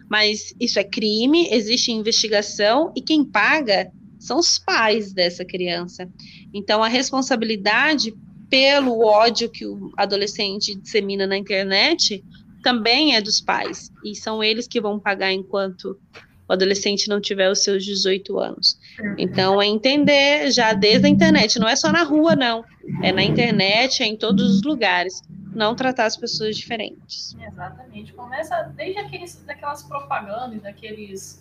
[0.10, 3.92] Mas isso é crime, existe investigação e quem paga
[4.26, 6.10] são os pais dessa criança.
[6.54, 8.14] Então a responsabilidade
[8.50, 12.24] pelo ódio que o adolescente dissemina na internet
[12.64, 13.92] também é dos pais.
[14.04, 16.00] E são eles que vão pagar enquanto
[16.48, 18.80] o adolescente não tiver os seus 18 anos.
[19.18, 22.64] Então, é entender já desde a internet, não é só na rua, não.
[23.02, 25.22] É na internet, é em todos os lugares.
[25.56, 27.36] Não tratar as pessoas diferentes.
[27.40, 28.14] Exatamente.
[28.14, 31.40] Começa desde aqueles, daquelas propagandas, daqueles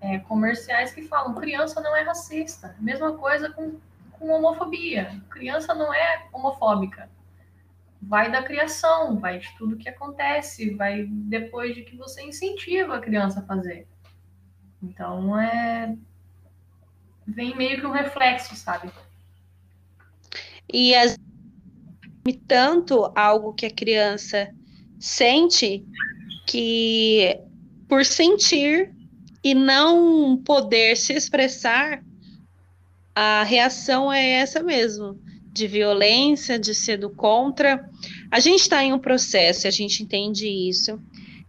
[0.00, 2.74] é, comerciais que falam criança não é racista.
[2.78, 3.78] Mesma coisa com,
[4.12, 5.20] com homofobia.
[5.30, 7.08] Criança não é homofóbica.
[8.00, 13.00] Vai da criação, vai de tudo que acontece, vai depois de que você incentiva a
[13.00, 13.86] criança a fazer.
[14.82, 15.96] Então é
[17.26, 18.90] vem meio que um reflexo, sabe?
[20.70, 21.16] E as
[22.46, 24.50] tanto algo que a criança
[24.98, 25.84] sente
[26.46, 27.38] que
[27.88, 28.93] por sentir
[29.44, 32.02] e não poder se expressar,
[33.14, 35.20] a reação é essa mesmo,
[35.52, 37.88] de violência, de ser do contra.
[38.30, 40.98] A gente está em um processo, a gente entende isso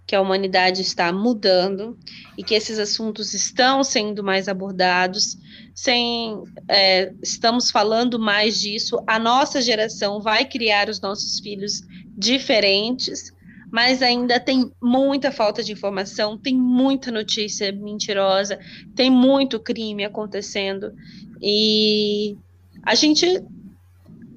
[0.06, 1.98] que a humanidade está mudando
[2.38, 5.36] e que esses assuntos estão sendo mais abordados,
[5.74, 9.02] sem, é, estamos falando mais disso.
[9.08, 11.82] A nossa geração vai criar os nossos filhos
[12.16, 13.34] diferentes,
[13.72, 18.60] mas ainda tem muita falta de informação, tem muita notícia mentirosa,
[18.96, 20.94] tem muito crime acontecendo
[21.42, 22.38] e
[22.84, 23.44] a gente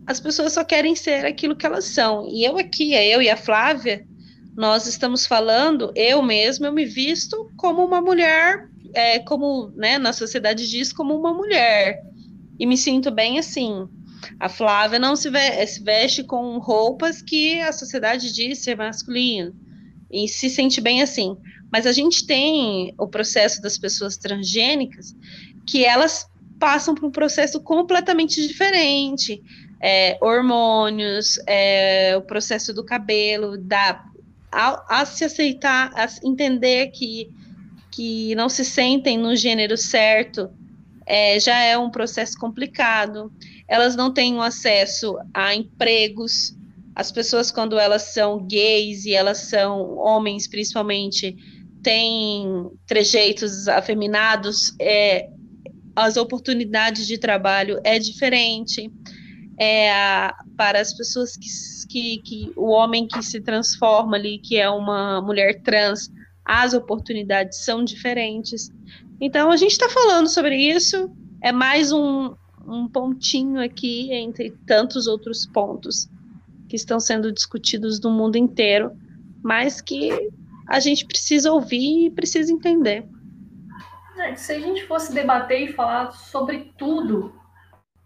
[0.07, 2.27] as pessoas só querem ser aquilo que elas são.
[2.27, 4.07] E eu aqui, eu e a Flávia,
[4.57, 10.15] nós estamos falando, eu mesma, eu me visto como uma mulher, é, como né, na
[10.15, 12.03] sociedade diz, como uma mulher.
[12.59, 13.87] E me sinto bem assim.
[14.39, 19.55] A Flávia não se veste, com roupas que a sociedade diz ser masculino.
[20.11, 21.37] E se sente bem assim.
[21.71, 25.15] Mas a gente tem o processo das pessoas transgênicas
[25.67, 26.27] que elas
[26.59, 29.43] passam por um processo completamente diferente.
[29.81, 34.05] É, hormônios, é, o processo do cabelo, da
[34.51, 37.31] a, a se aceitar, a entender que,
[37.91, 40.51] que não se sentem no gênero certo,
[41.09, 43.33] é, já é um processo complicado.
[43.67, 46.55] Elas não têm acesso a empregos.
[46.95, 51.35] As pessoas, quando elas são gays e elas são homens, principalmente,
[51.83, 55.29] têm trejeitos afeminados, é,
[55.97, 58.91] as oportunidades de trabalho é diferente.
[59.61, 59.91] É,
[60.57, 61.49] para as pessoas que
[61.89, 66.11] que, que o homem que se transforma ali, que é uma mulher trans,
[66.45, 68.71] as oportunidades são diferentes.
[69.21, 71.11] Então, a gente está falando sobre isso,
[71.43, 72.35] é mais um,
[72.67, 76.09] um pontinho aqui entre tantos outros pontos
[76.69, 78.93] que estão sendo discutidos no mundo inteiro,
[79.43, 80.11] mas que
[80.69, 83.07] a gente precisa ouvir e precisa entender.
[84.19, 87.33] É, se a gente fosse debater e falar sobre tudo,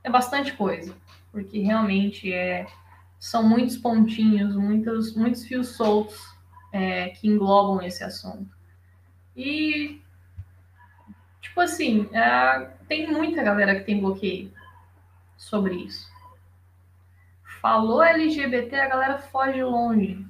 [0.05, 0.95] é bastante coisa,
[1.33, 2.67] porque realmente é
[3.23, 6.21] são muitos pontinhos, muitos, muitos fios soltos
[6.73, 8.51] é, que englobam esse assunto.
[9.37, 10.02] E,
[11.43, 14.51] tipo assim, é, tem muita galera que tem bloqueio
[15.37, 16.11] sobre isso.
[17.61, 20.25] Falou LGBT, a galera foge longe.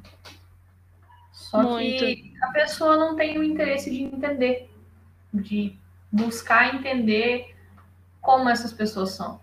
[1.32, 1.98] Só Muito.
[1.98, 4.70] que a pessoa não tem o interesse de entender,
[5.32, 5.78] de
[6.10, 7.54] buscar entender
[8.20, 9.40] como essas pessoas são.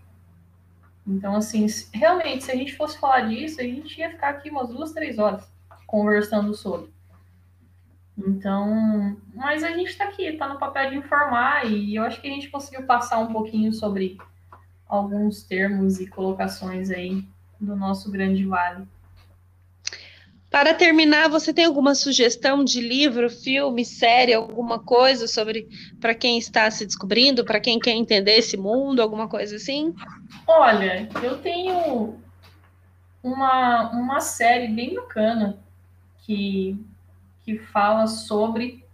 [1.06, 4.68] Então, assim, realmente, se a gente fosse falar disso, a gente ia ficar aqui umas
[4.68, 5.48] duas, três horas
[5.86, 6.92] conversando sobre.
[8.26, 12.28] Então, mas a gente está aqui, está no papel de informar, e eu acho que
[12.28, 14.18] a gente conseguiu passar um pouquinho sobre
[14.86, 17.24] alguns termos e colocações aí
[17.60, 18.86] do nosso grande vale.
[20.50, 25.68] Para terminar, você tem alguma sugestão de livro, filme, série, alguma coisa sobre
[26.00, 29.94] para quem está se descobrindo, para quem quer entender esse mundo, alguma coisa assim?
[30.48, 32.16] Olha, eu tenho
[33.22, 35.56] uma, uma série bem bacana
[36.26, 36.76] que,
[37.50, 38.84] que fala sobre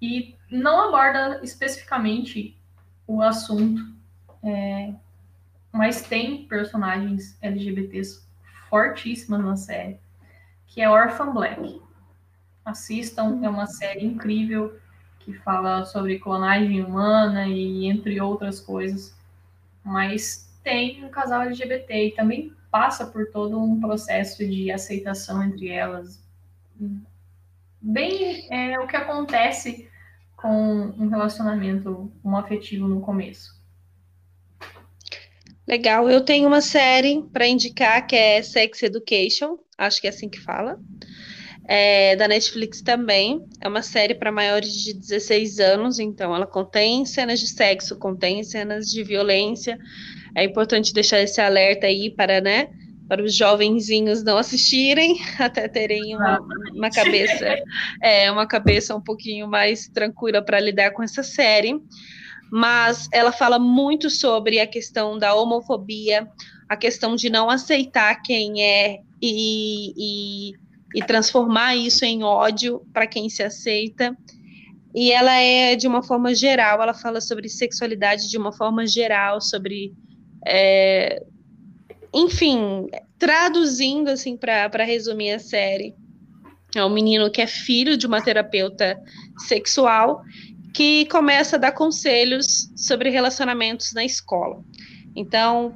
[0.00, 2.58] e não aborda especificamente
[3.06, 3.82] o assunto,
[4.42, 4.92] é,
[5.72, 8.26] mas tem personagens LGBTs
[8.68, 9.98] fortíssimas na série
[10.66, 11.80] que é Orphan Black.
[12.64, 14.76] Assistam, é uma série incrível
[15.20, 19.16] que fala sobre clonagem humana e entre outras coisas.
[19.84, 25.68] Mas tem um casal LGBT e também passa por todo um processo de aceitação entre
[25.68, 26.20] elas.
[27.86, 29.90] Bem é o que acontece
[30.38, 33.62] com um relacionamento um afetivo no começo.
[35.68, 40.30] Legal, eu tenho uma série para indicar que é Sex Education, acho que é assim
[40.30, 40.80] que fala.
[41.66, 43.44] É, da Netflix também.
[43.60, 48.42] É uma série para maiores de 16 anos, então ela contém cenas de sexo, contém
[48.44, 49.78] cenas de violência.
[50.34, 52.70] É importante deixar esse alerta aí para, né,
[53.08, 56.40] para os jovenzinhos não assistirem, até terem uma,
[56.74, 57.56] uma cabeça,
[58.02, 61.80] é, uma cabeça um pouquinho mais tranquila para lidar com essa série.
[62.50, 66.28] Mas ela fala muito sobre a questão da homofobia,
[66.68, 70.52] a questão de não aceitar quem é e, e,
[70.94, 74.16] e transformar isso em ódio para quem se aceita.
[74.94, 79.40] E ela é de uma forma geral, ela fala sobre sexualidade de uma forma geral,
[79.40, 79.92] sobre
[80.46, 81.24] é,
[82.14, 82.86] enfim,
[83.18, 85.94] traduzindo assim para resumir a série,
[86.74, 88.98] é um menino que é filho de uma terapeuta
[89.38, 90.22] sexual
[90.72, 94.62] que começa a dar conselhos sobre relacionamentos na escola.
[95.14, 95.74] Então,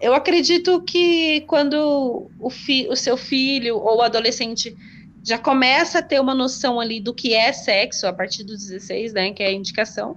[0.00, 4.76] eu acredito que quando o, fi, o seu filho ou adolescente
[5.22, 9.12] já começa a ter uma noção ali do que é sexo a partir dos 16,
[9.12, 10.16] né, que é a indicação,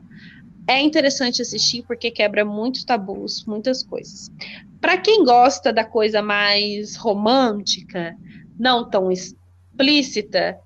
[0.67, 4.31] é interessante assistir porque quebra muitos tabus, muitas coisas.
[4.79, 8.15] Para quem gosta da coisa mais romântica,
[8.57, 10.57] não tão explícita,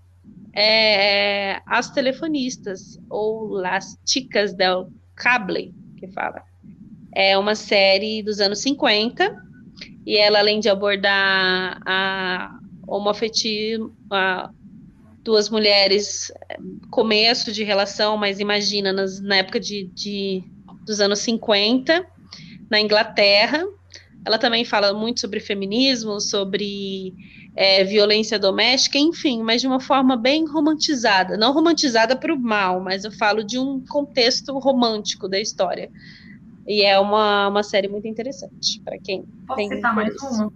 [0.53, 6.41] é As Telefonistas, ou Las Chicas del Cable, que fala.
[7.13, 9.35] É uma série dos anos 50,
[10.05, 13.93] e ela, além de abordar a homoafetivo,
[15.27, 16.31] duas mulheres,
[16.89, 20.41] começo de relação, mas imagina, nas, na época de, de,
[20.85, 22.07] dos anos 50,
[22.71, 23.61] na Inglaterra.
[24.25, 27.13] Ela também fala muito sobre feminismo, sobre
[27.57, 31.35] é, violência doméstica, enfim, mas de uma forma bem romantizada.
[31.35, 35.91] Não romantizada para o mal, mas eu falo de um contexto romântico da história.
[36.65, 39.69] E é uma, uma série muito interessante para quem Posso tem.
[39.69, 40.53] citar mais uma?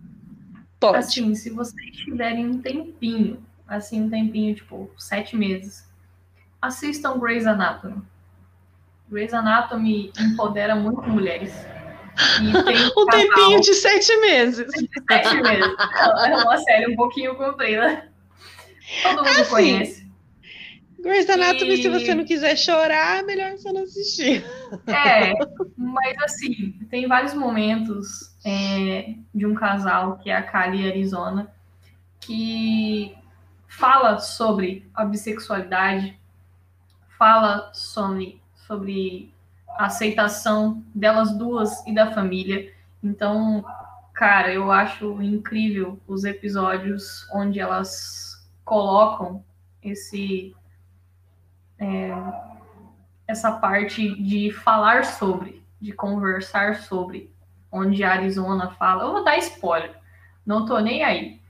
[0.80, 0.98] Pode.
[0.98, 3.38] Assim, se vocês tiverem um tempinho
[3.72, 5.90] assim, um tempinho, tipo, sete meses.
[6.62, 8.02] Assistam Grey's Anatomy.
[9.10, 11.54] Grey's Anatomy empodera muito mulheres.
[12.98, 14.68] um tempinho de sete meses.
[14.76, 15.76] De sete meses.
[16.28, 18.10] É uma série um pouquinho comprida.
[19.02, 20.12] Todo mundo assim, conhece.
[21.00, 21.82] Grey's Anatomy, e...
[21.82, 24.46] se você não quiser chorar, é melhor você não assistir.
[24.86, 25.34] É,
[25.76, 30.92] mas assim, tem vários momentos é, de um casal, que é a Kali e a
[30.92, 31.52] Arizona,
[32.20, 33.16] que
[33.82, 36.16] fala sobre a bissexualidade,
[37.18, 39.34] fala sobre, sobre
[39.70, 42.72] a aceitação delas duas e da família.
[43.04, 43.66] Então,
[44.14, 49.44] cara, eu acho incrível os episódios onde elas colocam
[49.82, 50.56] esse
[51.80, 52.12] é,
[53.28, 57.34] essa parte de falar sobre, de conversar sobre,
[57.72, 59.96] onde a Arizona fala, eu vou dar spoiler,
[60.46, 61.41] não tô nem aí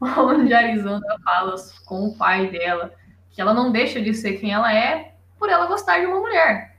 [0.00, 2.92] onde a Arizona fala com o pai dela
[3.30, 6.76] que ela não deixa de ser quem ela é por ela gostar de uma mulher.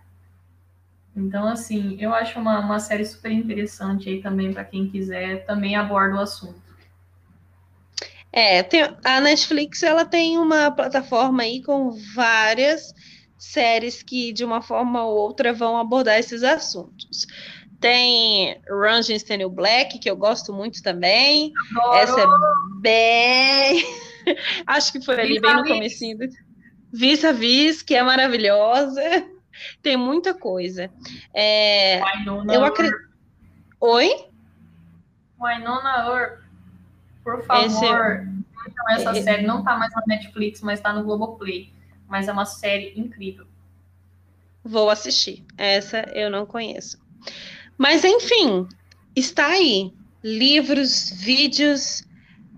[1.15, 5.75] Então, assim, eu acho uma, uma série super interessante aí também para quem quiser também
[5.75, 6.61] aborda o assunto.
[8.31, 12.93] É, tem, a Netflix ela tem uma plataforma aí com várias
[13.37, 17.27] séries que de uma forma ou outra vão abordar esses assuntos.
[17.81, 21.51] Tem Range Steel Black, que eu gosto muito também.
[21.71, 21.97] Adoro.
[21.97, 22.25] Essa é
[22.79, 23.83] bem.
[24.67, 26.15] Acho que foi ali bem no comecinho.
[26.19, 26.27] Do...
[26.93, 29.01] Vis a Vis, que é maravilhosa.
[29.81, 30.91] Tem muita coisa.
[31.33, 31.99] É...
[32.53, 33.09] Eu acredito.
[33.79, 34.27] Oi?
[35.39, 36.39] Winona Earp,
[37.23, 37.65] por favor.
[37.65, 37.85] Esse...
[38.67, 39.21] Então, essa é...
[39.23, 41.73] série não tá mais na Netflix, mas tá no Globoplay.
[42.07, 43.47] Mas é uma série incrível.
[44.63, 45.43] Vou assistir.
[45.57, 47.01] Essa eu não conheço.
[47.81, 48.67] Mas, enfim,
[49.15, 49.91] está aí.
[50.23, 52.03] Livros, vídeos,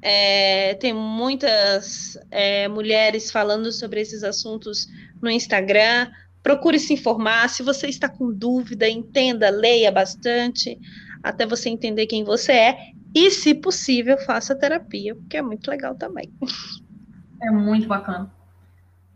[0.01, 4.86] é, tem muitas é, mulheres falando sobre esses assuntos
[5.21, 6.11] no Instagram.
[6.43, 7.47] Procure se informar.
[7.47, 10.78] Se você está com dúvida, entenda, leia bastante,
[11.24, 12.78] até você entender quem você é.
[13.15, 16.34] E, se possível, faça terapia, porque é muito legal também.
[17.41, 18.30] É muito bacana.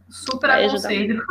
[0.08, 1.22] Super aconselho.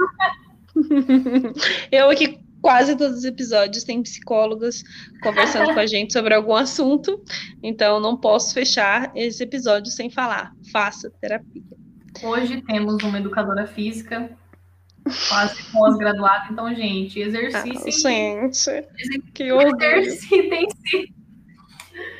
[1.91, 4.83] Eu aqui quase todos os episódios tem psicólogos
[5.23, 7.23] conversando com a gente sobre algum assunto,
[7.63, 10.53] então não posso fechar esse episódio sem falar.
[10.73, 11.63] Faça terapia.
[12.25, 14.37] Hoje temos uma educadora física,
[15.29, 18.11] quase pós-graduada, então, gente, exercício.
[18.11, 19.85] Ah, gente, que orgulho.
[19.85, 21.15] Exercitem-se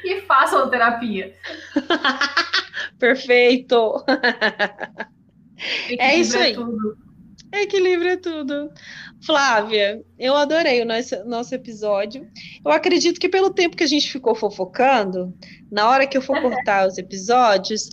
[0.05, 1.35] e façam terapia.
[3.01, 4.05] Perfeito!
[5.99, 6.53] é isso aí.
[6.53, 7.07] É tudo.
[7.53, 8.71] Equilíbrio é tudo.
[9.25, 12.29] Flávia, eu adorei o nosso, nosso episódio.
[12.65, 15.35] Eu acredito que pelo tempo que a gente ficou fofocando,
[15.71, 17.89] na hora que eu for cortar os episódios,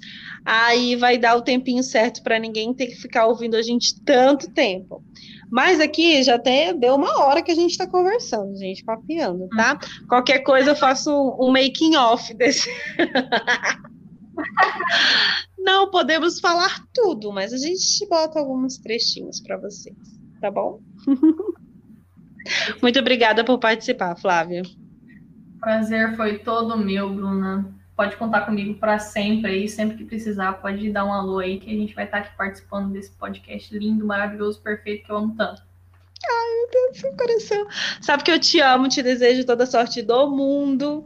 [0.46, 4.52] aí vai dar o tempinho certo para ninguém ter que ficar ouvindo a gente tanto
[4.52, 5.04] tempo.
[5.50, 9.74] Mas aqui já até deu uma hora que a gente está conversando, gente, papiando, tá?
[9.74, 10.08] Uhum.
[10.08, 12.68] Qualquer coisa eu faço um making off desse.
[15.60, 19.96] Não podemos falar tudo, mas a gente bota alguns trechinhos para vocês,
[20.44, 20.82] tá bom?
[22.82, 24.62] Muito obrigada por participar, Flávia.
[25.62, 27.74] Prazer foi todo meu, Bruna.
[27.96, 31.72] Pode contar comigo para sempre aí, sempre que precisar, pode dar um alô aí que
[31.72, 35.62] a gente vai estar aqui participando desse podcast lindo, maravilhoso, perfeito que eu amo tanto.
[35.62, 37.68] Ai, meu Deus seu coração.
[38.02, 41.06] Sabe que eu te amo, te desejo toda a sorte do mundo.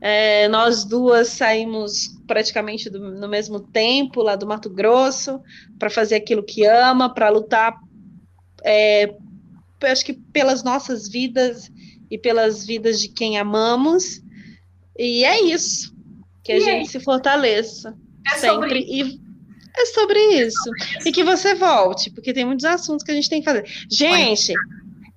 [0.00, 5.42] É, nós duas saímos praticamente do, no mesmo tempo lá do Mato Grosso
[5.76, 7.80] para fazer aquilo que ama, para lutar,
[8.64, 9.14] é,
[9.82, 11.70] acho que pelas nossas vidas
[12.10, 14.22] e pelas vidas de quem amamos.
[14.98, 15.94] E é isso.
[16.42, 17.96] Que a e gente se fortaleça
[18.26, 18.80] é sempre.
[18.88, 19.20] E
[19.76, 20.70] é sobre isso.
[21.06, 23.64] E que você volte, porque tem muitos assuntos que a gente tem que fazer.
[23.90, 24.52] Gente,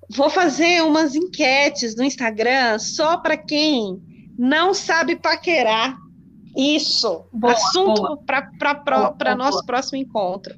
[0.08, 4.00] vou fazer umas enquetes no Instagram só para quem
[4.38, 5.96] não sabe paquerar.
[6.56, 10.54] Isso, boa, assunto para nosso próximo encontro.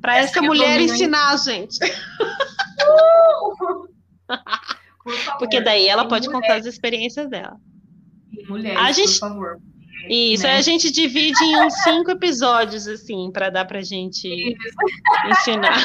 [0.00, 1.78] Para essa, essa mulher ensinar a gente.
[5.38, 6.40] Porque daí ela pode mulher.
[6.40, 7.56] contar as experiências dela.
[8.48, 9.60] Mulheres, a gente, por favor.
[10.08, 10.56] Isso, né?
[10.56, 14.56] a gente divide em uns cinco episódios, assim, para dar para gente Isso.
[15.30, 15.82] ensinar.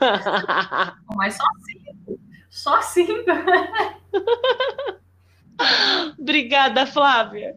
[1.16, 2.18] Mas só cinco.
[2.50, 3.12] Só cinco.
[6.18, 7.54] Obrigada, Flávia.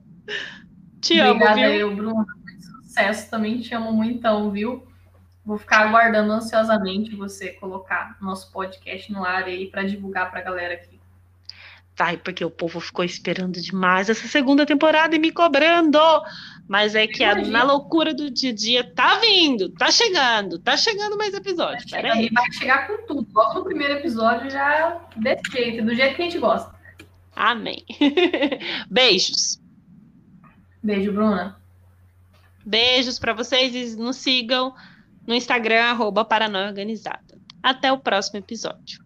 [1.01, 1.79] Te Obrigada amo, viu?
[1.79, 2.25] eu, Bruno.
[2.83, 4.87] Sucesso, também te amo muito, então, viu?
[5.45, 10.43] Vou ficar aguardando ansiosamente você colocar nosso podcast no ar aí para divulgar para a
[10.43, 10.99] galera aqui.
[11.97, 15.99] Vai, porque o povo ficou esperando demais essa segunda temporada e me cobrando.
[16.67, 20.75] Mas é que a, na loucura do dia a dia tá vindo, tá chegando, tá
[20.75, 21.89] chegando mais episódios.
[21.91, 23.27] Vai chegar, vai chegar com tudo.
[23.33, 26.75] Logo no primeiro episódio já desse jeito, do jeito que a gente gosta.
[27.35, 27.85] Amém.
[28.89, 29.59] Beijos.
[30.85, 31.59] Beijo, Bruna.
[32.63, 34.75] Beijos para vocês e nos sigam
[35.25, 36.27] no Instagram, arroba.
[37.63, 39.04] Até o próximo episódio.